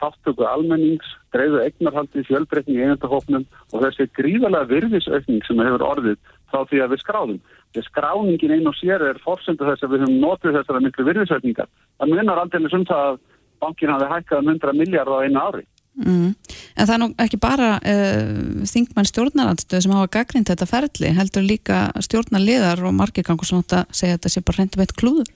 [0.00, 6.18] þáttöku almennings, greiðu eignarhaldi fjölbreytning í eigendahófnum og þessi gríðalega virðisaukning sem hefur orðið
[6.52, 7.38] þá því að við skráðum.
[7.74, 11.72] Þegar skráningin einn og sér er fórsendu þess að við höfum notið þessara miklu virðisaukningar.
[11.96, 13.18] Það munnar aldrei sem það að
[13.64, 15.66] bankin hafi hækkað um 100 miljard á einu ári.
[15.96, 16.34] Mm.
[16.76, 21.46] En það er nú ekki bara uh, þingmann stjórnarandstöð sem hafa gaggrind þetta ferli, heldur
[21.46, 25.30] líka stjórnarliðar og margir gangur svona að segja að þetta sé bara reyndum eitt klúður.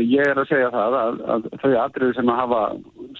[0.00, 2.62] Ég er að segja það að, að þau atriði sem að hafa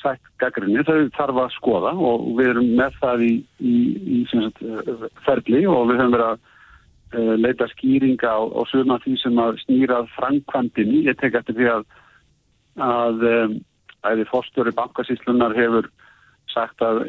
[0.00, 3.74] sætt gaggrinni, þau þarf að skoða og við erum með það í, í,
[4.16, 4.64] í sagt,
[5.26, 6.40] ferli og við höfum verið að
[7.18, 11.04] uh, leita skýringa á, á suma því sem að snýrað framkvæmdini.
[11.10, 11.86] Ég tek eftir því að
[12.82, 13.22] að
[14.04, 15.88] æði fórstöru bankasíslunar hefur
[16.50, 17.04] sagt að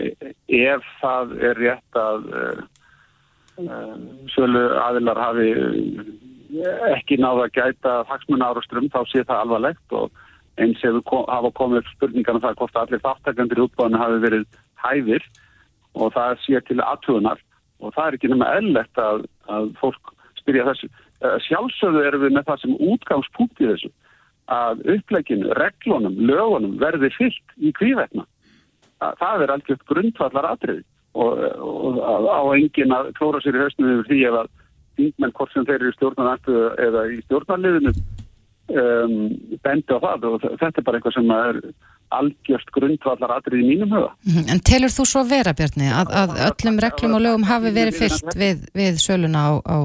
[0.54, 2.30] ef það er rétt að
[4.34, 5.50] sölu aðilar hafi
[6.96, 10.12] ekki náða að gæta hagsmunna árastrum þá sé það alvarlegt og
[10.62, 14.46] eins hefur kom, hafa komið spurningar um það hvort allir þáttakandir í útbáðinu hafi verið
[14.84, 15.28] hæfir
[15.96, 17.42] og það sé til aðtugunar
[17.84, 20.90] og það er ekki nema eðlegt að, að fólk spyrja þessu.
[21.24, 23.92] Uh, sjálfsögðu erum við með það sem útgangspunkt í þessu
[24.52, 28.28] að uppleginu, reglunum, lögunum verði fyllt í kvívetna.
[29.02, 30.84] Það er algjört grundvallar atriði
[31.18, 34.52] og, og, og á engin að klóra sér í höstinu yfir því að
[35.00, 39.20] þingmenn hvort sem þeir eru í stjórnarnættu eða í stjórnarliðinu um,
[39.66, 41.62] bendi á það og þetta er bara eitthvað sem er
[42.16, 44.12] algjört grundvallar atrið í mínum huga.
[44.28, 48.00] Mhm, En telur þú svo vera, Bjarni, að, að öllum reglum og lögum hafi verið
[48.02, 49.78] fyllt við, við söluna á, á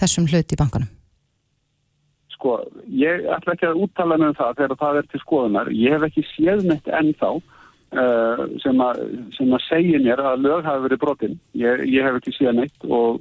[0.00, 0.90] þessum hlut í bankanum?
[2.34, 2.58] Sko,
[2.88, 5.72] ég ætla ekki að úttala með það þegar það er til skoðunar.
[5.76, 9.02] Ég hef ekki séð neitt ennþá uh, sem, að,
[9.36, 11.36] sem að segja mér að lög hafi verið brotinn.
[11.58, 13.20] Ég, ég hef ekki séð neitt og,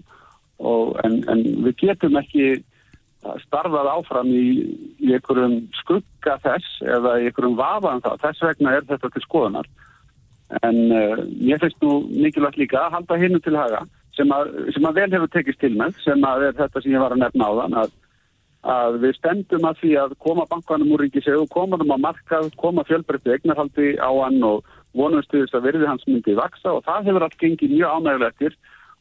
[0.59, 2.59] en, en við getum ekki
[3.43, 4.47] starfað áfram í,
[5.03, 8.19] í einhverjum skugga þess eða í einhverjum vafaðan það.
[8.23, 9.69] Þess vegna er þetta til skoðunar.
[10.65, 13.83] En uh, ég finnst nú mikilvægt líka að halda hinnu til haga
[14.17, 17.03] sem að, sem að vel hefur tekist til með sem að er þetta sem ég
[17.03, 17.93] var að nefna á þann að,
[18.73, 22.83] að við stendum að því að koma bankanum úr ríkisegu, koma þeim á markað, koma
[22.89, 24.65] fjölbreytti eignarhaldi á hann og
[25.29, 28.57] þess að virði hans myndi vaksa og það hefur allt gengið mjög ánægulegtir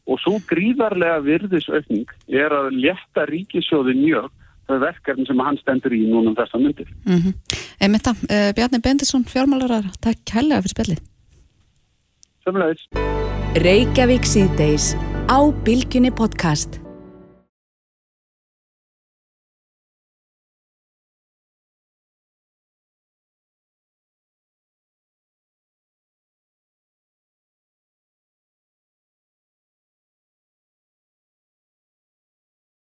[0.09, 4.29] og svo gríðarlega virðisaukning er að létta ríkisjóði mjög
[4.69, 6.89] þau verkefni sem hann stendur í núna um þessa myndir.
[7.05, 7.33] Mm -hmm.
[7.85, 10.97] Emitta, uh, Bjarni Bendisson, fjármálarar, takk helga fyrir spilli.
[12.45, 12.85] Sömulegis.
[13.57, 14.93] Reykjavík síðdeis
[15.29, 16.88] á Bilginni podcast.